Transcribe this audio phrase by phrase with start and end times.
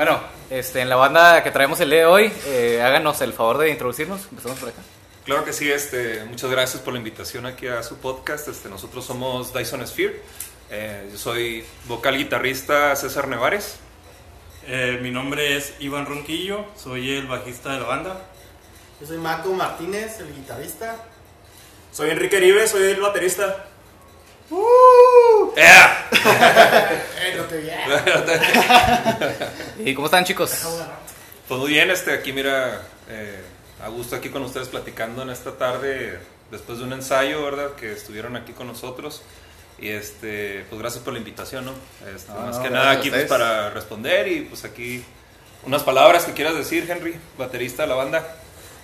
[0.00, 0.18] Bueno,
[0.48, 3.68] este, en la banda que traemos el día de hoy, eh, háganos el favor de
[3.68, 4.28] introducirnos.
[4.30, 4.80] Empezamos por acá.
[5.26, 8.48] Claro que sí, este, muchas gracias por la invitación aquí a su podcast.
[8.48, 10.22] Este, nosotros somos Dyson Sphere.
[10.70, 13.76] Eh, yo soy vocal guitarrista César Nevares.
[14.66, 18.22] Eh, mi nombre es Iván Ronquillo, soy el bajista de la banda.
[19.02, 20.96] Yo soy Marco Martínez, el guitarrista.
[21.92, 23.66] Soy Enrique Rive, soy el baterista.
[25.56, 26.08] ¡Ea!
[26.12, 27.70] Eh, no te vi.
[29.90, 30.66] ¿Y cómo están, chicos?
[31.46, 33.40] Pues muy bien, este, aquí mira, eh,
[33.82, 36.18] a gusto aquí con ustedes platicando en esta tarde,
[36.50, 37.74] después de un ensayo, ¿verdad?
[37.74, 39.22] Que estuvieron aquí con nosotros.
[39.78, 41.72] Y este, pues gracias por la invitación, ¿no?
[42.14, 45.02] Este, No, más no, que nada aquí pues, para responder y pues aquí
[45.64, 48.36] unas palabras que quieras decir, Henry, baterista de la banda.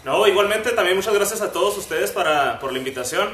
[0.05, 3.28] No, igualmente también muchas gracias a todos ustedes para, por la invitación.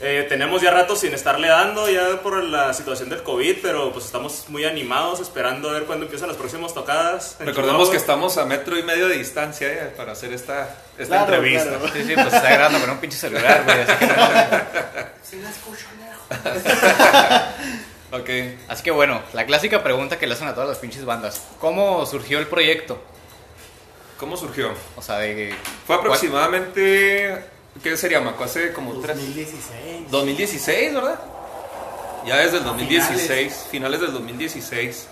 [0.00, 4.04] Eh, tenemos ya rato sin estarle dando ya por la situación del COVID, pero pues
[4.04, 7.36] estamos muy animados esperando a ver cuándo empiezan las próximas tocadas.
[7.38, 7.90] Recordemos Chihuahua.
[7.92, 11.78] que estamos a metro y medio de distancia eh, para hacer esta, esta Claro, entrevista.
[11.78, 11.88] claro.
[11.94, 13.80] Sí, sí, pues está grabando con un pinche celular, güey.
[13.82, 14.14] Así que, no-
[15.22, 15.86] Sí, la escucho.
[18.12, 18.30] Ok.
[18.68, 21.42] así que bueno, la clásica pregunta que le hacen a todas las pinches bandas.
[21.60, 23.02] ¿Cómo surgió el proyecto?
[24.18, 24.72] ¿Cómo surgió?
[24.94, 25.52] O sea, de...
[25.86, 27.44] Fue aproximadamente,
[27.82, 28.44] ¿qué sería, Maco?
[28.44, 29.16] Hace como tres...
[29.16, 30.10] 2016.
[30.10, 31.20] 2016, ¿verdad?
[32.26, 34.00] Ya desde el A 2016, finales.
[34.00, 35.08] del 2016.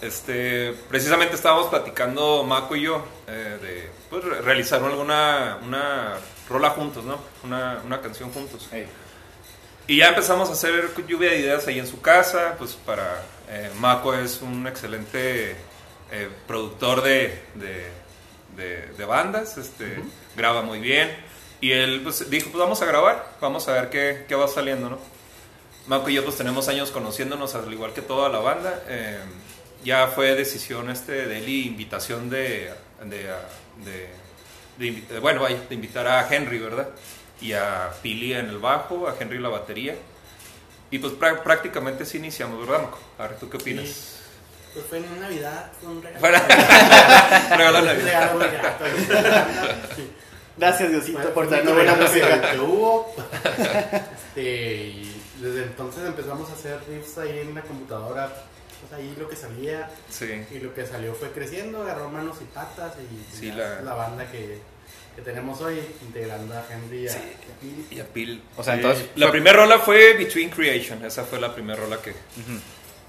[0.00, 6.14] Este, precisamente estábamos platicando Maco y yo eh, de pues, re- realizar alguna una
[6.48, 7.18] rola juntos, ¿no?
[7.44, 8.68] Una, una canción juntos.
[9.86, 13.22] Y ya empezamos a hacer lluvia de ideas ahí en su casa, pues para...
[13.48, 15.56] eh, Mako es un excelente
[16.10, 17.86] eh, productor de, de,
[18.56, 20.02] de- de bandas, este,
[20.36, 21.10] graba muy bien.
[21.62, 24.90] Y él pues, dijo, pues vamos a grabar, vamos a ver qué, qué va saliendo,
[24.90, 24.98] ¿no?
[25.86, 28.82] Mako y yo pues tenemos años conociéndonos, al igual que toda la banda.
[28.88, 29.18] eh,
[29.84, 32.72] ya fue decisión este de él y invitación de,
[33.04, 33.16] de,
[33.84, 34.08] de-
[34.78, 36.88] de invi- de- bueno, vaya, de invitar a Henry, ¿verdad?
[37.40, 39.96] Y a Pili en el bajo, a Henry en la batería.
[40.92, 42.98] Y pues prá- prácticamente sí iniciamos, ¿verdad, Mako?
[43.18, 43.88] A ver, ¿tú qué opinas?
[43.88, 43.94] Sí.
[44.74, 46.38] Pues fue en Navidad, fue un regalo.
[47.56, 48.80] Regalo Navidad.
[50.54, 50.60] Sí.
[50.60, 52.50] Gracias Diosito Fue- por fue regalo que- música.
[52.52, 53.14] que hubo.
[54.34, 58.32] Este, y desde entonces empezamos a hacer riffs ahí en la computadora.
[58.80, 59.90] Pues ahí lo que salía.
[60.10, 60.44] Sí.
[60.50, 62.94] Y lo que salió fue creciendo, agarró manos y patas.
[62.98, 64.58] Y Sí, ya la- la banda que,
[65.14, 67.18] que tenemos hoy, integrando a Henry y a, Sí.
[67.20, 67.86] y a Pili.
[67.90, 68.42] Y a Pil.
[68.56, 69.06] O sea, Eh, entonces...
[69.16, 72.14] La primera rola fue Between Creation, esa fue la primera rola que...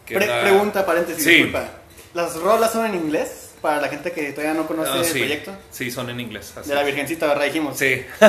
[0.06, 1.30] que Pre- la- Pregunta, paréntesis, Sí.
[1.36, 1.70] disculpa.
[2.14, 3.50] ¿Las rolas son en inglés?
[3.64, 5.56] Para la gente que todavía no conoce Ah, el proyecto.
[5.72, 6.54] Sí, son en inglés.
[6.58, 6.84] así De la.
[6.84, 7.46] Virgencita, ¿verdad?
[7.46, 7.78] Dijimos.
[7.80, 8.04] Sí.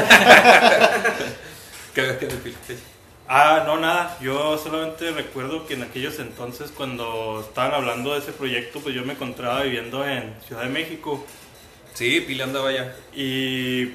[1.95, 2.29] ¿Qué qué?
[2.67, 2.79] Sí.
[3.29, 4.17] Ah, no, nada.
[4.21, 9.05] Yo solamente recuerdo que en aquellos entonces, cuando estaban hablando de ese proyecto, pues yo
[9.05, 11.27] me encontraba viviendo en Ciudad de México.
[11.95, 12.95] Sí, Pili andaba allá.
[13.13, 13.87] Y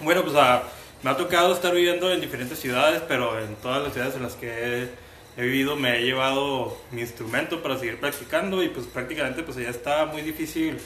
[0.00, 0.64] bueno, pues ah,
[1.02, 4.34] me ha tocado estar viviendo en diferentes ciudades, pero en todas las ciudades en las
[4.34, 4.48] que
[4.82, 4.90] he,
[5.36, 9.70] he vivido me he llevado mi instrumento para seguir practicando y pues prácticamente pues ya
[9.70, 10.76] está muy difícil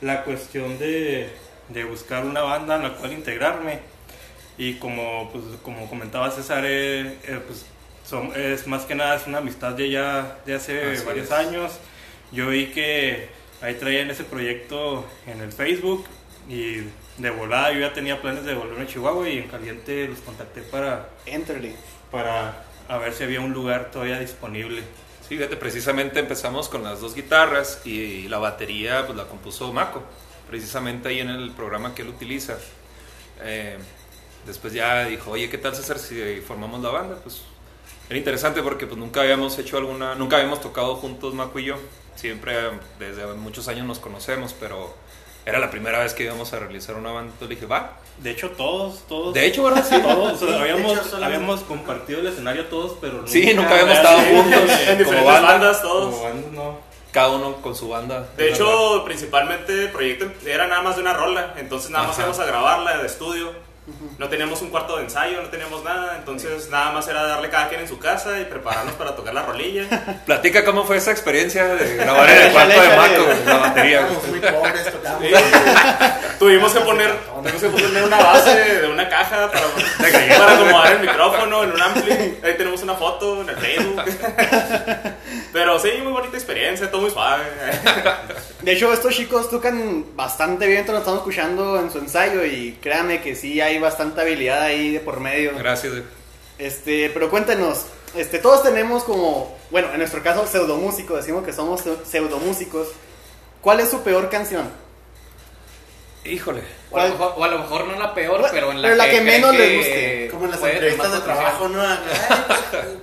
[0.00, 1.28] la cuestión de,
[1.68, 3.80] de buscar una banda en la cual integrarme.
[4.58, 7.64] Y como, pues, como comentaba César, eh, eh, pues,
[8.06, 11.32] son- es más que nada es una amistad de ya de hace Así varios es.
[11.32, 11.72] años.
[12.32, 13.28] Yo vi que
[13.62, 16.04] ahí traían ese proyecto en el Facebook
[16.48, 16.82] y
[17.18, 20.62] de volada yo ya tenía planes de volverme a Chihuahua y en caliente los contacté
[20.62, 21.74] para, Enterly.
[22.10, 24.82] para a ver si había un lugar todavía disponible.
[25.22, 30.02] Sí, fíjate, precisamente empezamos con las dos guitarras y la batería pues la compuso Mako,
[30.48, 32.58] precisamente ahí en el programa que él utiliza.
[33.42, 33.78] Eh,
[34.44, 37.14] después ya dijo, oye, ¿qué tal César si formamos la banda?
[37.22, 37.42] Pues
[38.08, 41.76] era interesante porque pues nunca habíamos hecho alguna, nunca habíamos tocado juntos Mako y yo.
[42.16, 42.56] Siempre
[42.98, 44.92] desde muchos años nos conocemos, pero
[45.46, 47.32] era la primera vez que íbamos a realizar una banda.
[47.32, 47.96] Entonces le dije, va.
[48.18, 49.32] De hecho, todos, todos.
[49.34, 49.84] De hecho, ¿verdad?
[49.88, 49.98] Sí.
[50.02, 54.18] todos, o sea, habíamos, hecho, habíamos compartido el escenario todos, pero Sí, nunca habíamos estado
[54.18, 54.44] juntos.
[54.52, 55.40] En como diferentes banda.
[55.40, 56.14] bandas todos.
[56.14, 56.90] como bandas, no.
[57.12, 58.28] Cada uno con su banda.
[58.36, 62.22] De hecho, principalmente el proyecto era nada más de una rola, entonces nada más Ajá.
[62.22, 63.52] íbamos a grabarla de estudio.
[64.18, 67.68] No teníamos un cuarto de ensayo, no teníamos nada, entonces nada más era darle cada
[67.68, 69.86] quien en su casa y prepararnos para tocar la rolilla.
[70.26, 73.44] Platica cómo fue esa experiencia de grabar en el cuarto de échale.
[73.46, 74.08] la batería.
[74.28, 74.92] Muy pobres.
[75.20, 75.32] Sí.
[76.38, 79.66] tuvimos que poner tuvimos que poner una base de una caja para,
[80.38, 82.12] para acomodar el micrófono en un ampli.
[82.42, 84.02] Ahí tenemos una foto en el Facebook.
[85.52, 87.44] Pero sí, muy bonita experiencia, todo muy suave.
[88.62, 93.20] De hecho, estos chicos tocan bastante bien, lo estamos escuchando en su ensayo y créanme
[93.20, 95.52] que sí hay bastante habilidad ahí de por medio.
[95.56, 95.92] Gracias.
[96.58, 101.82] Este, pero cuéntenos, este, todos tenemos como, bueno, en nuestro caso pseudomúsicos, decimos que somos
[102.04, 102.88] pseudomúsicos.
[103.60, 104.70] ¿Cuál es su peor canción?
[106.24, 106.62] Híjole.
[106.90, 108.96] O a, lo mejor, o a lo mejor no la peor, pero en la pero
[108.96, 110.28] la que menos les guste.
[110.30, 111.80] Como en las entrevistas de trabajo, ¿no?
[111.82, 111.98] Ay,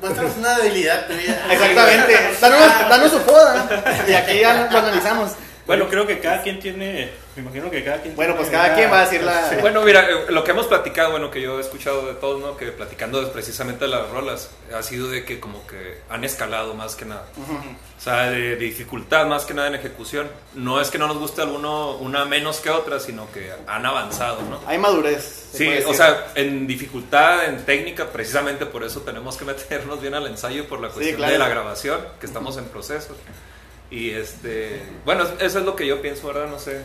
[0.02, 1.48] Muéstranos una debilidad tuya.
[1.52, 2.14] Exactamente.
[2.40, 4.04] Danos, danos su foda.
[4.08, 5.32] Y aquí ya lo analizamos.
[5.66, 7.10] Bueno, creo que cada quien tiene.
[7.38, 9.58] Me imagino que cada quien Bueno, pues cada quien va a decir la.
[9.62, 12.58] Bueno, mira, eh, lo que hemos platicado, bueno, que yo he escuchado de todos, ¿no?
[12.58, 16.96] Que platicando precisamente de las rolas, ha sido de que como que han escalado más
[16.96, 17.28] que nada.
[17.38, 20.28] O sea, de, de dificultad más que nada en ejecución.
[20.56, 24.42] No es que no nos guste alguno, una menos que otra, sino que han avanzado,
[24.42, 24.60] ¿no?
[24.66, 25.50] Hay madurez.
[25.54, 30.26] Sí, o sea, en dificultad, en técnica, precisamente por eso tenemos que meternos bien al
[30.26, 31.34] ensayo por la cuestión claro.
[31.34, 33.16] de la grabación, que estamos en proceso.
[33.92, 36.48] Y este, bueno, eso es lo que yo pienso, ¿verdad?
[36.48, 36.82] No sé.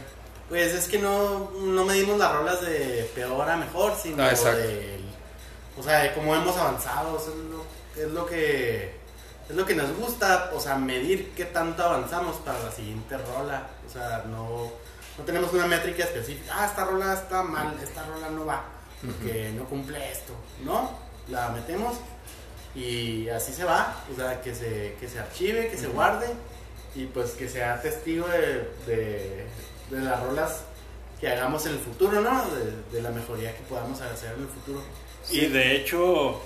[0.52, 5.00] Pues es que no, no medimos las rolas de peor a mejor, sino Ah, de,
[5.78, 7.64] o sea, de cómo hemos avanzado, es lo,
[8.04, 8.94] es lo que
[9.49, 13.66] es lo que nos gusta, o sea, medir qué tanto avanzamos para la siguiente rola,
[13.88, 14.70] o sea, no,
[15.16, 18.62] no tenemos una métrica específica, ah, esta rola está mal, esta rola no va,
[19.00, 20.34] porque no cumple esto,
[20.66, 20.98] ¿no?
[21.28, 21.94] La metemos
[22.75, 26.26] y así se va, o sea, que se, que se archive, que se guarde
[26.94, 29.46] y pues que sea testigo de, de,
[29.92, 30.64] de las rolas
[31.20, 32.44] que hagamos en el futuro, ¿no?
[32.50, 34.82] De, de la mejoría que podamos hacer en el futuro.
[35.30, 36.40] Y de hecho,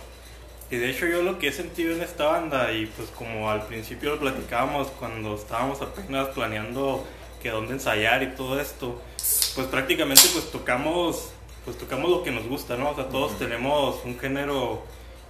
[0.71, 3.67] y de hecho yo lo que he sentido en esta banda, y pues como al
[3.67, 7.05] principio lo platicábamos cuando estábamos apenas planeando
[7.43, 9.01] que dónde ensayar y todo esto,
[9.55, 11.31] pues prácticamente pues tocamos,
[11.65, 12.91] pues tocamos lo que nos gusta, ¿no?
[12.91, 14.85] O sea, todos tenemos un género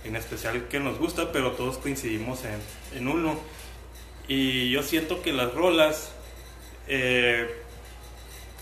[0.04, 3.38] en especial que nos gusta, pero todos coincidimos en, en uno.
[4.28, 6.10] Y yo siento que las rolas
[6.88, 7.62] eh,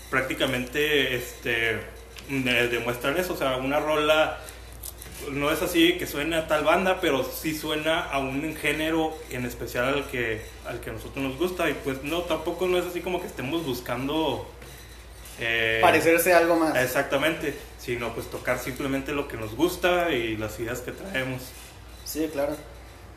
[0.09, 1.79] prácticamente este,
[2.29, 3.33] de- demuestran eso.
[3.33, 4.39] O sea, una rola
[5.31, 9.45] no es así que suene a tal banda, pero sí suena a un género en
[9.45, 11.69] especial al que, al que a nosotros nos gusta.
[11.69, 14.47] Y pues no, tampoco no es así como que estemos buscando...
[15.39, 16.75] eh, Parecerse algo más.
[16.75, 21.41] Exactamente, sino pues tocar simplemente lo que nos gusta y las ideas que traemos.
[22.03, 22.55] Sí, claro.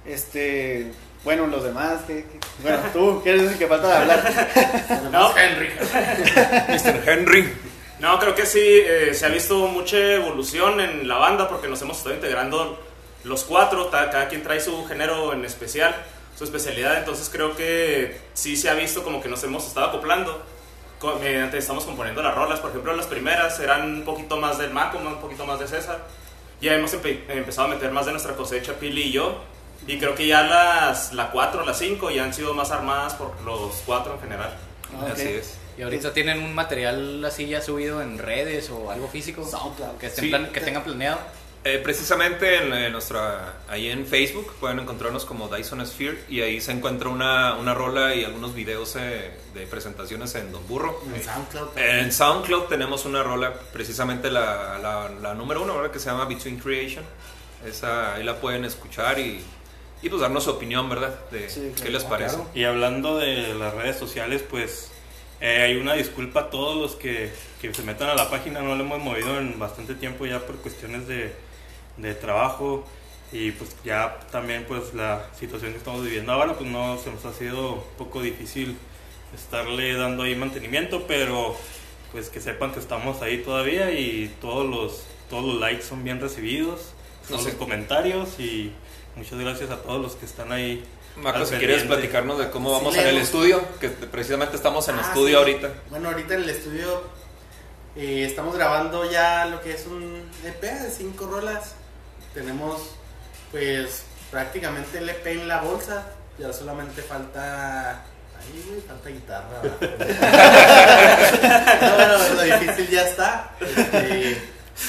[0.07, 0.93] Este.
[1.25, 2.01] Bueno, los demás.
[2.07, 2.39] ¿qué- qué?
[2.63, 5.09] Bueno, tú, ¿quieres decir que falta de hablar?
[5.13, 5.37] No.
[5.37, 5.69] Henry.
[6.69, 7.09] Mr.
[7.09, 7.53] Henry.
[8.01, 11.83] No, creo que sí, eh, se ha visto mucha evolución en la banda porque nos
[11.83, 12.79] hemos estado integrando
[13.25, 15.95] los cuatro, cada quien trae su género en especial,
[16.37, 20.41] su especialidad, entonces creo que sí se ha visto como que nos hemos estado acoplando.
[21.01, 24.71] co- Mediante estamos componiendo las rolas, por ejemplo, las primeras eran un poquito más del
[24.71, 25.99] Maco, un poquito más de César.
[26.61, 29.43] Ya hemos empe- empezado a meter más de nuestra cosecha, Pili y yo.
[29.87, 33.41] Y creo que ya las la 4, las 5 ya han sido más armadas por
[33.43, 34.55] los cuatro en general.
[34.95, 35.13] Ah, ok.
[35.13, 35.55] Así es.
[35.79, 39.47] ¿Y ahorita tienen un material así ya subido en redes o algo físico?
[39.49, 39.97] SoundCloud.
[39.99, 40.31] Que, estén Sí.
[40.31, 41.19] plan- que tengan planeado.
[41.65, 46.61] Eh, precisamente en, en nuestra, ahí en Facebook pueden encontrarnos como Dyson Sphere y ahí
[46.61, 51.01] se encuentra una, una rola y algunos videos eh, de presentaciones en Don Burro.
[51.15, 51.77] En SoundCloud.
[51.79, 55.91] En SoundCloud tenemos una rola, precisamente la, la, la número uno, ¿verdad?
[55.91, 57.05] que se llama Between Creation.
[57.67, 59.45] Esa, ahí la pueden escuchar y,
[60.03, 61.19] y pues darnos su opinión, ¿verdad?
[61.31, 61.93] De Sí, qué claro.
[61.93, 62.35] les parece.
[62.37, 62.51] claro.
[62.55, 64.91] Y hablando de las redes sociales, pues
[65.41, 68.75] eh, hay una disculpa a todos los que, que se metan a la página, no
[68.77, 71.33] la hemos movido en bastante tiempo ya por cuestiones de,
[71.97, 72.85] de trabajo
[73.33, 77.25] y pues ya también pues la situación que estamos viviendo ahora pues no se nos
[77.27, 78.77] ha sido un poco difícil
[79.35, 81.57] estarle dando ahí mantenimiento, pero
[82.13, 86.21] pues que sepan que estamos ahí todavía y todos los, todos los likes son bien
[86.21, 86.93] recibidos,
[87.29, 87.49] todos sé.
[87.51, 88.73] los comentarios y
[89.19, 90.85] muchas gracias a todos los que están ahí.
[91.17, 94.95] Marco, si quieres platicarnos de cómo Sí, vamos en el estudio, que precisamente estamos en
[94.97, 95.35] Ah, estudio sí.
[95.35, 95.69] ahorita.
[95.91, 97.03] Bueno, ahorita en el estudio
[97.97, 101.75] eh, estamos grabando ya lo que es un EP de cinco rolas.
[102.35, 102.91] Tenemos
[103.51, 106.07] pues prácticamente el EP en la bolsa.
[106.39, 108.05] Ya solamente falta...
[108.39, 109.61] Ahí, güey, falta guitarra.
[111.83, 113.51] no, bueno, lo difícil ya está.
[113.61, 114.39] Este,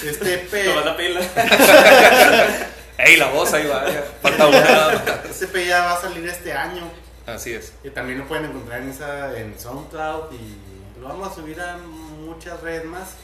[0.05, 0.65] este EP...
[0.65, 1.21] Tomás la pila.
[3.00, 3.89] ¡Ey, la voz ahí va!
[3.89, 4.03] ya.
[4.22, 5.24] Falta una.
[5.29, 6.91] Este ya va a salir este año.
[7.25, 7.72] Así es.
[7.84, 11.77] Y también lo pueden encontrar en, esa, en SoundCloud y lo vamos a subir a
[11.77, 13.15] muchas redes más.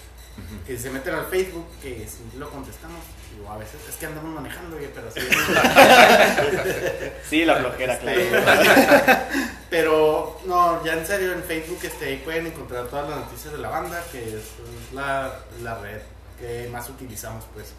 [0.67, 2.99] Que se meten al Facebook, que si lo contestamos.
[3.45, 5.19] O a veces es que andamos manejando, pero sí.
[7.29, 8.21] Sí, la flojera, claro.
[9.69, 13.59] pero no, ya en serio, en Facebook este, ahí pueden encontrar todas las noticias de
[13.59, 14.43] la banda, que es
[14.93, 15.99] la, la red
[16.39, 17.73] que más utilizamos, pues.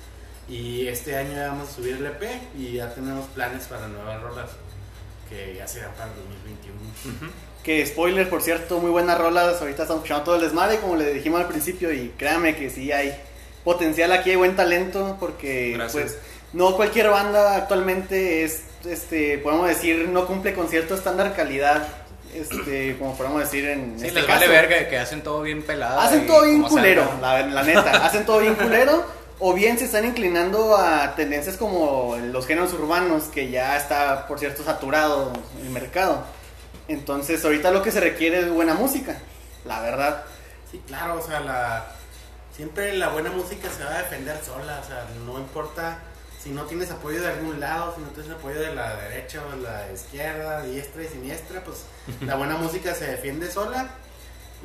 [0.48, 2.22] Y este año ya vamos a subir el EP
[2.56, 4.46] y ya tenemos planes para nuevas rolas
[5.28, 7.32] que ya serán para el 2021.
[7.64, 9.60] Que spoiler, por cierto, muy buenas rolas.
[9.60, 11.92] Ahorita estamos escuchando todo el desmadre, como le dijimos al principio.
[11.92, 13.12] Y créanme que sí hay
[13.64, 15.16] potencial aquí, hay buen talento.
[15.18, 15.92] Porque Gracias.
[16.12, 16.18] pues
[16.52, 21.88] no cualquier banda actualmente es este, podemos decir, no cumple con cierto estándar calidad,
[22.32, 24.52] este, como podemos decir en Sí, este les vale caso.
[24.52, 25.98] verga que hacen todo bien pelado.
[25.98, 28.06] Hacen todo bien culero, la, la neta.
[28.06, 29.04] Hacen todo bien culero.
[29.38, 34.38] O bien se están inclinando a tendencias como los géneros urbanos, que ya está, por
[34.38, 36.24] cierto, saturado el mercado.
[36.88, 39.18] Entonces, ahorita lo que se requiere es buena música,
[39.66, 40.24] la verdad.
[40.70, 41.86] Sí, claro, o sea, la,
[42.56, 45.98] siempre la buena música se va a defender sola, o sea, no importa
[46.42, 49.56] si no tienes apoyo de algún lado, si no tienes apoyo de la derecha o
[49.56, 51.84] de la izquierda, diestra y siniestra, pues
[52.20, 53.90] la buena música se defiende sola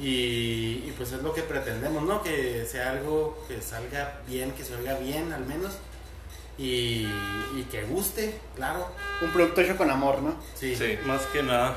[0.01, 2.23] y, y, pues es lo que pretendemos, ¿no?
[2.23, 5.73] Que sea algo que salga bien, que se oiga bien al menos
[6.57, 7.07] y,
[7.55, 8.87] y que guste, claro.
[9.21, 10.35] Un producto hecho con amor, ¿no?
[10.55, 10.97] Sí, Sí.
[11.05, 11.75] Más que nada.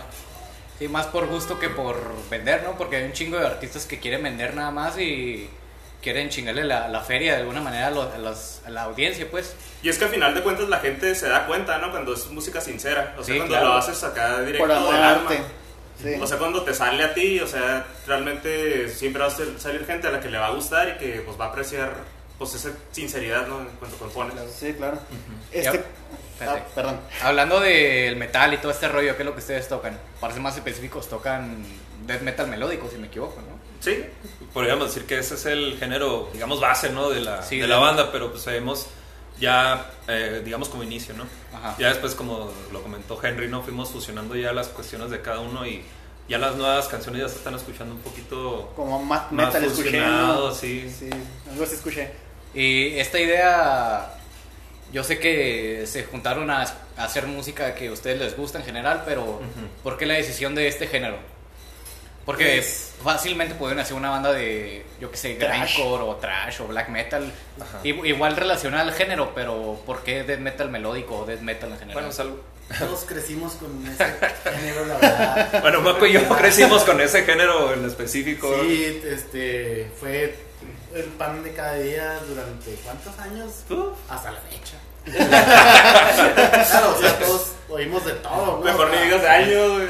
[0.78, 1.97] Sí, más por gusto que por
[2.31, 2.76] vender, ¿no?
[2.76, 5.49] Porque hay un chingo de artistas que quieren vender nada más y
[6.02, 9.26] quieren chingarle la, la feria de alguna manera a, lo- a las- a la audiencia,
[9.31, 9.54] pues.
[9.83, 11.90] Y es que al final de cuentas la gente se da cuenta, ¿no?
[11.93, 13.14] Cuando es música sincera.
[13.19, 13.69] O sea, Sí, cuando claro.
[13.69, 15.31] lo haces acá directo Por amor del al alma.
[16.03, 16.15] Sí.
[16.21, 19.87] O sea, cuando te sale a ti, o sea, realmente siempre va a ser- salir
[19.87, 21.93] gente a la que le va a gustar y que pues va a apreciar
[22.39, 23.65] pues esa sinceridad, ¿no?
[23.79, 24.35] Cuando compones.
[24.59, 24.99] Sí, claro.
[25.53, 25.85] Este,
[26.41, 26.51] Ya.
[26.53, 26.99] ah, perdón.
[27.23, 29.99] Hablando del metal y todo este rollo, ¿qué es lo que ustedes tocan?
[30.21, 31.65] Para ser más específicos, tocan
[32.07, 33.55] death metal melódico, si me equivoco, ¿no?
[33.81, 34.05] Sí,
[34.53, 37.09] podríamos decir que ese es el género, digamos, base, ¿no?
[37.11, 38.89] De la, Sí, de- la banda, pero pues sabemos
[39.41, 41.25] ya, eh, digamos, como inicio, ¿no?
[41.57, 41.76] Ajá.
[41.79, 43.62] Ya después, como lo comentó Henry, ¿no?
[43.62, 45.83] Fuimos fusionando ya las cuestiones de cada uno y
[46.29, 49.99] ya las nuevas canciones ya se están escuchando un poquito Como más más metal escuché.
[49.99, 50.07] ¿no?
[50.07, 50.91] fusionado, sí.
[50.99, 51.11] Sí,
[51.50, 52.11] algo se escuché.
[52.55, 54.14] Y esta idea,
[54.93, 56.62] yo sé que se juntaron a,
[56.97, 59.41] a hacer música que a ustedes les gusta en general, pero
[59.83, 61.19] ¿por qué la decisión de este género?
[62.25, 65.76] Porque Pues- fácilmente pueden hacer una banda de, yo que sé, Trash.
[65.76, 67.81] grindcore o trash o black metal, Ajá.
[67.83, 71.95] igual relacionada al género, pero ¿por qué death metal melódico o death metal en general?
[71.95, 72.40] Bueno, es algo-
[72.78, 74.07] Todos crecimos con ese
[74.57, 75.61] género, la verdad.
[75.61, 78.50] bueno, Marco y yo crecimos con ese género en específico.
[78.62, 80.35] Sí, este, fue
[80.95, 83.50] el pan de cada día durante ¿cuántos años?
[83.69, 83.99] Uf.
[84.09, 84.78] Hasta la fecha.
[86.71, 88.59] claro, o sea, todos oímos de todo, ¿no?
[88.64, 89.83] Mejor ni digas de años,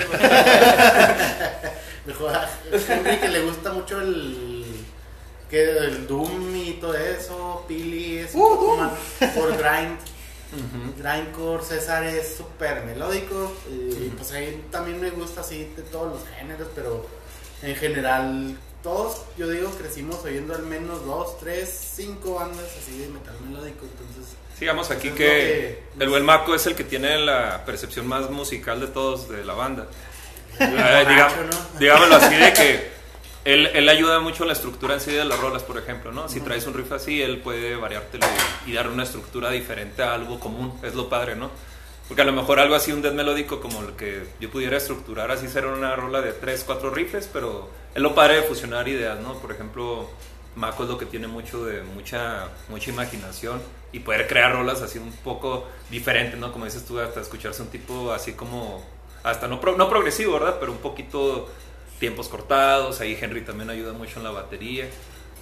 [2.06, 4.64] Mejor a Henry que le gusta mucho el
[5.50, 8.92] que el Doom y todo eso, Pili es un Uh, poco más
[9.34, 9.98] por grind.
[10.98, 16.28] Grindcore, César es súper melódico y pues ahí también me gusta así de todos los
[16.28, 17.04] géneros, pero
[17.62, 23.08] en general todos, yo digo, crecimos oyendo al menos dos, tres, cinco bandas así de
[23.08, 27.64] metal melódico, entonces Sigamos aquí que que- el buen Marco es el que tiene la
[27.64, 29.88] percepción más musical de todos de la banda.
[30.60, 31.78] Eh, digamos-.
[31.78, 32.90] Digámoslo así de que
[33.44, 36.28] él, él ayuda mucho en la estructura en sí de las rolas, por ejemplo, ¿no?
[36.28, 38.26] Si traes un riff así, él puede variártelo
[38.66, 41.50] y, y darle una estructura diferente a algo común, es lo padre, ¿no?
[42.08, 45.30] Porque a lo mejor algo así, un death melódico como el que yo pudiera estructurar
[45.30, 49.18] así, ser una rola de 3, 4 riffs, pero es lo padre de fusionar ideas,
[49.20, 49.34] ¿no?
[49.34, 50.10] Por ejemplo,
[50.56, 53.60] Mako es lo que tiene mucho de mucha, mucha imaginación
[53.92, 56.52] y poder crear rolas así un poco diferentes, ¿no?
[56.52, 58.84] Como dices tú, hasta escucharse un tipo así como,
[59.24, 60.56] hasta no, pro- no progresivo, ¿verdad?
[60.60, 61.50] Pero un poquito
[61.98, 64.86] tiempos cortados, ahí Henry también ayuda mucho en la batería.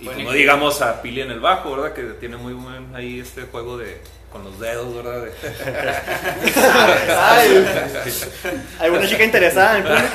[0.00, 1.92] Y Bueno, como y- digamos a Pili en el bajo, ¿verdad?
[1.92, 4.00] Que tiene muy buen ahí este juego de
[4.32, 5.24] con los dedos, ¿verdad?
[5.24, 5.32] De-
[7.14, 7.66] Ay,
[8.80, 10.08] alguna chica interesada en público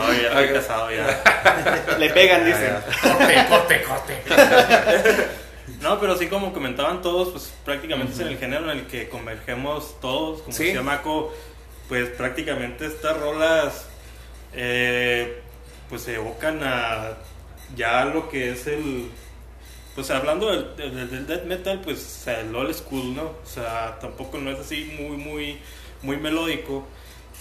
[0.00, 1.96] No, ya estoy casado ya.
[1.98, 2.74] le pegan, dicen.
[3.48, 3.82] corte, corte,
[4.28, 5.26] corte.
[5.80, 9.08] No, pero así como comentaban todos, pues prácticamente es en el género en el que
[9.08, 10.64] convergemos todos, como Sí.
[10.66, 11.32] decía Mako,
[11.88, 13.86] pues prácticamente estas rolas
[14.54, 15.40] eh,
[15.88, 17.16] pues se evocan a
[17.76, 19.10] ya lo que es el
[19.94, 23.22] pues hablando del, del, del death metal, pues el old school, ¿no?
[23.22, 25.58] O sea, tampoco no es así muy, muy,
[26.02, 26.86] muy melódico,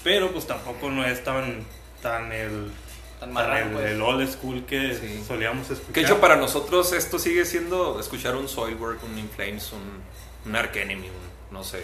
[0.06, 1.66] pero pues tampoco no es tan,
[2.02, 2.72] tan el,
[3.20, 3.92] Tan tan marrano, el, pues.
[3.92, 5.22] el old school que Sí.
[5.28, 5.94] solíamos escuchar.
[5.94, 10.02] Que de hecho para nosotros esto sigue siendo escuchar un Soilwork, un In Flames, un,
[10.50, 11.84] un Arch Enemy, un- no sé.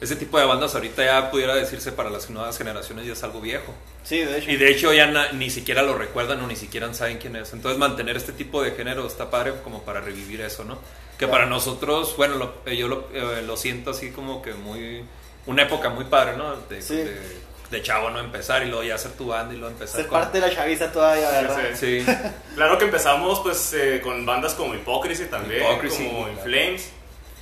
[0.00, 3.40] Ese tipo de bandas ahorita ya pudiera decirse para las nuevas generaciones ya es algo
[3.40, 3.74] viejo.
[4.04, 4.50] Sí, de hecho.
[4.50, 7.52] Y de hecho ya na- ni siquiera lo recuerdan o ni siquiera saben quién es.
[7.54, 10.78] Entonces mantener este tipo de género está padre como para revivir eso, ¿no?
[11.18, 15.02] Que para nosotros, bueno, lo- eh, yo lo, eh, lo siento así como que muy...
[15.46, 16.56] Una época muy padre, ¿no?
[16.68, 16.96] De, Sí.
[16.96, 17.18] de,
[17.70, 18.18] de chavo, ¿no?
[18.20, 20.54] Empezar y luego ya hacer tu banda y luego empezar Ser con- parte de la
[20.54, 21.58] chaviza todavía, ¿verdad?
[21.74, 22.06] Sí, Sí.
[22.54, 26.32] Claro que empezamos pues eh, con bandas como Hypocrisy también, Hypocrisy, como claro.
[26.32, 26.90] In Flames.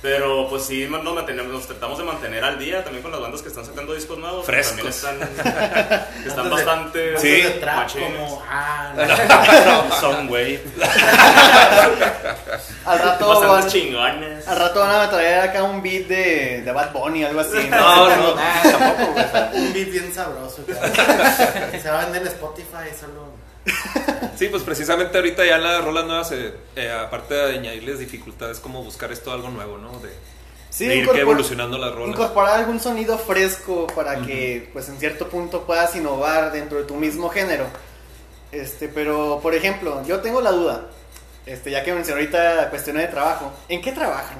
[0.05, 3.41] Pero pues sí, nos, mantenemos, nos tratamos de mantener al día también con las bandas
[3.41, 4.45] que están sacando discos nuevos.
[4.45, 5.01] que Frescos.
[5.01, 7.43] También están, están bastante Sí.
[7.99, 9.95] como ah, no.
[9.99, 10.59] Son, güey.
[12.85, 14.47] Al rato van, Bastante chingones.
[14.47, 17.67] al rato van a traer acá un beat de, de Bad Bunny, algo así.
[17.67, 18.35] No, no.
[18.37, 19.25] Ah, tampoco, güey.
[19.55, 20.63] un beat bien sabroso.
[21.81, 23.34] Se va a vender en Spotify solo.
[24.37, 28.59] Sí, pues precisamente ahorita ya en las rolas nuevas, eh, eh, aparte de añadirles dificultades,
[28.59, 29.97] como buscar esto algo nuevo, ¿no?
[29.99, 30.09] De,
[30.69, 32.09] Sí, de ir evolucionando las rolas.
[32.09, 36.95] Incorporar algún sonido fresco para que, pues, en cierto punto puedas innovar dentro de tu
[36.95, 37.65] mismo género.
[38.51, 40.87] Este, pero, por ejemplo, yo tengo la duda,
[41.45, 44.37] este, ya que mencioné ahorita cuestiones de trabajo, ¿en qué trabajan?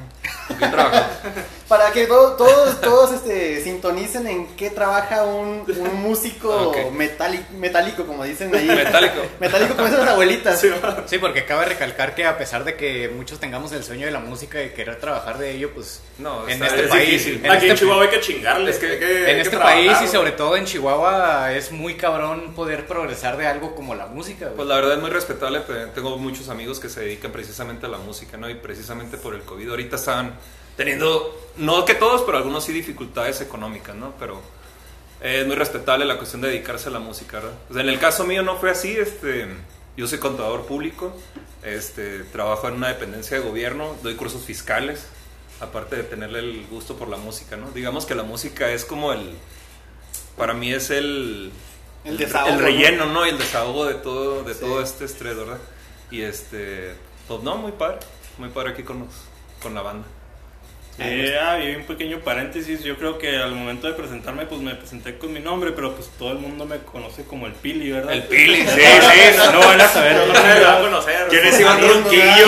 [0.50, 1.06] ¿Con qué trabajas?
[1.68, 6.92] Para que to- todos, todos este, sintonicen en qué trabaja un, un músico Ok.
[6.92, 8.68] metálico, metálico, como dicen ahí.
[8.68, 9.16] Metálico.
[9.40, 10.64] Metálico como dicen las abuelitas.
[11.08, 14.20] Sí, porque cabe recalcar que a pesar de que muchos tengamos el sueño de la
[14.20, 17.46] música y querer trabajar de ello, pues No, en está- este es país, difícil.
[17.46, 18.70] en Aquí en este- Chihuahua hay que chingarle.
[18.72, 18.86] Es que-
[19.26, 23.48] hay en este país y sobre todo en Chihuahua es muy cabrón poder progresar de
[23.48, 24.46] algo como la música.
[24.46, 24.56] güey.
[24.58, 27.90] Pues la verdad es muy respetable, pero tengo muchos amigos que se dedican precisamente a
[27.90, 28.48] la música, ¿no?
[28.50, 30.36] Y precisamente por el COVID ahorita están
[30.76, 34.14] teniendo, no que todos, pero algunos sí dificultades económicas, ¿no?
[34.20, 34.42] Pero
[35.22, 37.54] eh, es muy respetable la cuestión de dedicarse a la música, ¿verdad?
[37.70, 39.48] O sea, en el caso mío no fue así, este,
[39.98, 41.16] yo soy contador público,
[41.64, 45.06] este, trabajo en una dependencia de gobierno, doy cursos fiscales,
[45.62, 47.72] aparte de tenerle el gusto por la música, ¿no?
[47.72, 49.32] Digamos que la música es como el,
[50.38, 51.52] para mí es el,
[52.04, 52.62] El desahogo, el ¿no?
[52.62, 53.26] relleno, ¿no?
[53.26, 54.60] Y el desahogo de todo, de Sí.
[54.60, 55.58] todo este estrés, ¿verdad?
[56.12, 56.94] Y este,
[57.28, 58.00] pues no, muy padre,
[58.38, 59.10] muy padre aquí con, los,
[59.64, 60.06] con la banda.
[60.98, 65.18] Eh, y un pequeño paréntesis, yo creo que al momento de presentarme, pues me presenté
[65.18, 68.14] con mi nombre, pero pues todo el mundo me conoce como el Pili, ¿verdad?
[68.14, 68.82] El Pili, sí, sí,
[69.52, 71.28] no, van a saber No quién nadie es, lo va a conocer.
[71.30, 71.60] ¿Quién es.
[71.60, 72.46] Iván Ronquillo?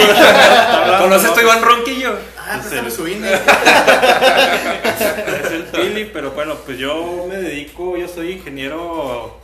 [1.00, 1.34] ¿Conoces ¿no?
[1.34, 2.18] tú a Iván Ronquillo?
[2.38, 3.34] Ah, préstame su INE.
[5.44, 9.38] es el Pili, pero bueno, pues yo me dedico, yo soy ingeniero,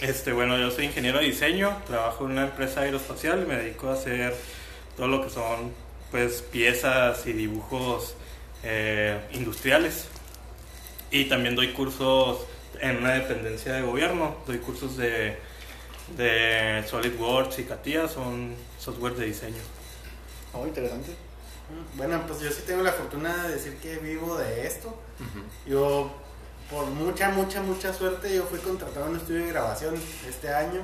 [0.00, 3.94] este, bueno, yo soy ingeniero de diseño, trabajo en una empresa aeroespacial, me dedico a
[3.94, 4.36] hacer
[4.96, 5.72] todo lo que son,
[6.10, 8.14] pues, piezas y dibujos
[8.62, 10.06] eh, industriales.
[11.10, 12.46] Y también doy cursos
[12.80, 15.38] en una dependencia de gobierno, doy cursos de,
[16.16, 19.60] de SolidWorks y CATIA, son software de diseño.
[20.52, 21.10] Oh, interesante.
[21.94, 24.96] Bueno, pues yo sí tengo la fortuna de decir que vivo de esto.
[25.66, 26.10] Yo,
[26.70, 29.94] por mucha, mucha, mucha suerte, yo fui contratado en un estudio de grabación
[30.28, 30.82] este año.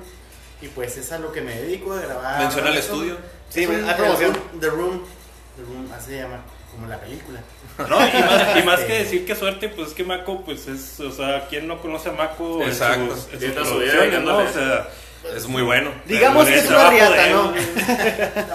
[0.61, 2.41] Y pues es a lo que me dedico, de grabar.
[2.41, 3.19] Menciona el estudio.
[3.49, 4.33] Sí, hay promoción.
[4.33, 5.03] The Room, The Room,
[5.57, 6.41] The Room, así se llama,
[6.73, 7.41] como la película.
[7.79, 8.87] No, y más, y más Sí.
[8.87, 12.09] que decir que suerte, pues es que Mako, pues es, o sea, ¿quién no conoce
[12.09, 13.15] a Mako en Exacto.
[13.15, 14.39] sus, en sus toda su vida producciones, no?
[14.39, 14.89] O sea,
[15.35, 15.91] Es muy bueno.
[16.07, 17.53] Digamos que es una riata, ¿no?
[17.57, 17.63] sí,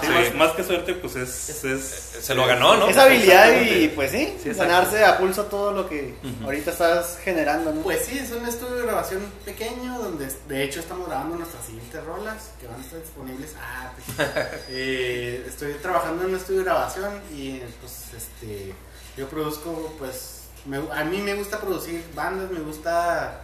[0.01, 0.07] Sí.
[0.09, 1.63] más, más que suerte, pues es...
[1.63, 1.83] es
[2.21, 2.87] Se lo ganó, ¿no?
[2.87, 7.71] Es habilidad y pues sí, Sí, ganarse a pulso todo lo que ahorita estás generando,
[7.73, 7.81] ¿no?
[7.81, 12.03] Pues sí, es un estudio de grabación pequeño donde de hecho estamos grabando nuestras siguientes
[12.03, 13.53] rolas que van a estar disponibles.
[13.59, 14.29] Ah, pues,
[14.69, 18.73] eh, estoy trabajando en un estudio de grabación y pues este
[19.17, 23.41] yo produzco pues me- a mí me gusta producir bandas, me gusta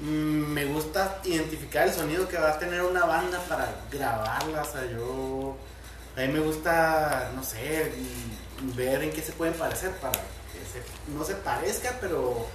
[0.00, 4.84] me gusta identificar el sonido que va a tener una banda para grabarla, o sea,
[4.90, 5.56] yo
[6.16, 7.92] a mí me gusta, no sé,
[8.62, 12.46] mm, ver en qué se pueden parecer para que se- no se parezca, pero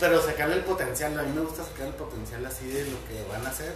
[0.00, 3.24] pero sacarle el potencial, a mí me gusta sacar el potencial así de lo que
[3.30, 3.72] van a hacer.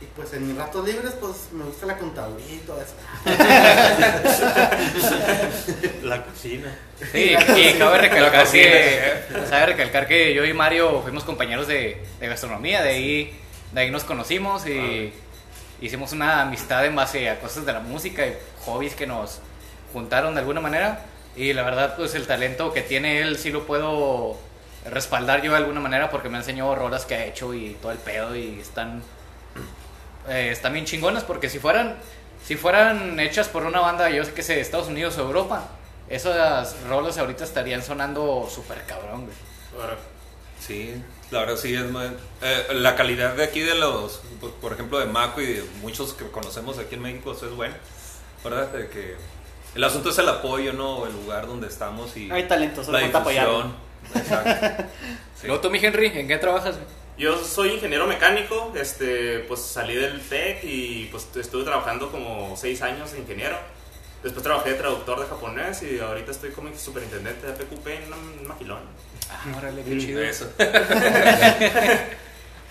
[0.00, 2.94] Y pues en mis ratos libres, pues me gusta la contaduría y todo eso.
[6.02, 6.76] La cocina.
[7.12, 12.28] Sí, y cabe recalcar que, cabe recalcar que yo y Mario fuimos compañeros de, de
[12.28, 13.40] gastronomía, de ahí,
[13.72, 15.12] de ahí nos conocimos y
[15.80, 19.40] hicimos una amistad en base a cosas de la música y hobbies que nos
[19.92, 21.06] juntaron de alguna manera.
[21.36, 24.36] Y la verdad, pues el talento que tiene él sí lo puedo
[24.90, 27.98] respaldar yo de alguna manera porque me enseñó rolas que ha hecho y todo el
[27.98, 29.02] pedo y están,
[30.28, 31.96] eh, están bien chingonas porque si fueran,
[32.44, 35.68] si fueran hechas por una banda, yo sé que sé, de Estados Unidos o Europa,
[36.08, 39.36] esas rolas ahorita estarían sonando súper cabrón, güey.
[40.60, 40.94] Sí,
[41.30, 42.10] la verdad sí es muy-
[42.42, 46.12] eh, la calidad de aquí de los, por, por ejemplo, de Maco y de muchos
[46.14, 47.74] que conocemos aquí en México eso es bueno,
[48.42, 48.68] ¿verdad?
[48.68, 49.16] De que
[49.74, 51.06] el asunto es el apoyo, ¿no?
[51.06, 53.74] El lugar donde estamos y Hay talento, solo la difusión.
[54.14, 54.84] Exacto.
[55.38, 55.48] Sí.
[55.48, 56.76] Luego tú, mi Henry, ¿en qué trabajas?
[56.76, 56.86] güey?
[57.18, 62.82] Yo soy ingeniero mecánico, este, pues salí del TEC y pues estuve trabajando como seis
[62.82, 63.56] años de ingeniero.
[64.22, 68.46] Después trabajé de traductor de japonés y ahorita estoy como superintendente de PQP en un
[68.46, 68.80] maquilón.
[69.30, 70.22] Ah, órale, qué chido.
[70.22, 70.50] Eso.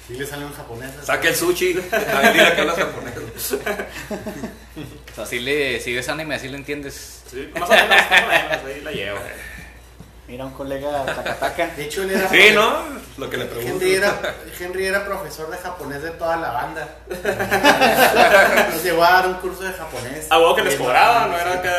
[0.08, 0.92] Sí le sale un japonés.
[1.04, 1.76] Saque el sushi.
[1.92, 3.14] A ver, dile que hablas japonés.
[3.18, 7.24] O sea, si, le, si ves anime, así lo entiendes.
[7.32, 9.18] Sí, más o menos, más o menos, ahí la llevo.
[10.28, 11.68] Mira, un colega Takataka.
[11.78, 12.28] De hecho, él era.
[12.30, 12.74] Sí, ¿no?
[13.18, 13.76] Lo que le pregunto.
[13.76, 14.14] Henry era,
[14.60, 16.88] Henry era profesor de japonés de toda la banda.
[18.74, 20.26] Nos llevó a dar un curso de japonés.
[20.32, 21.78] A huevo que les cobraba, no era acá.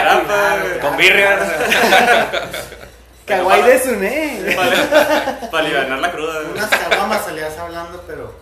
[0.00, 0.80] Era de güey.
[0.80, 1.38] Con birria.
[3.24, 4.54] Kawaii de Sune.
[4.56, 6.40] Para, para aliviar la cruda.
[6.52, 8.34] Unas caguamas salías hablando, pero.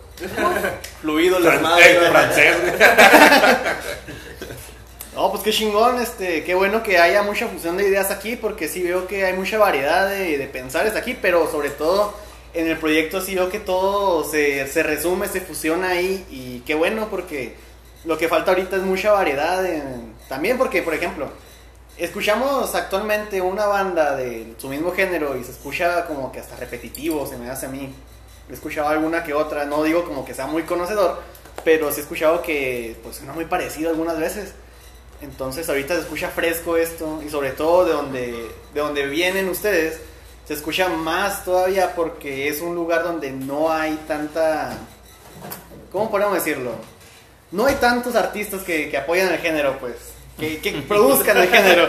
[1.01, 1.79] Fluido, los Fran- más.
[1.81, 2.57] eh, francés.
[5.17, 8.67] No, pues qué chingón, este, qué bueno que haya mucha fusión de ideas aquí, porque
[8.67, 12.13] sí veo que hay mucha variedad de, de pensares aquí, pero sobre todo
[12.53, 16.75] en el proyecto sí veo que todo se, se resume, se fusiona ahí, y qué
[16.75, 17.55] bueno, porque
[18.05, 21.31] lo que falta ahorita es mucha variedad, en- también porque, por ejemplo,
[21.97, 27.25] escuchamos actualmente una banda de su mismo género y se escucha como que hasta repetitivo,
[27.25, 27.91] se me hace a mí.
[28.51, 31.19] He escuchado alguna que otra, no digo como que sea muy conocedor,
[31.63, 34.53] pero sí he escuchado que pues suena muy parecido algunas veces.
[35.21, 39.99] Entonces ahorita se escucha fresco esto y sobre todo de donde, de donde vienen ustedes,
[40.47, 44.77] se escucha más todavía porque es un lugar donde no hay tanta...
[45.91, 46.71] ¿Cómo podemos decirlo?
[47.51, 49.95] No hay tantos artistas que, que apoyan el género, pues,
[50.39, 51.87] que, que produzcan el género.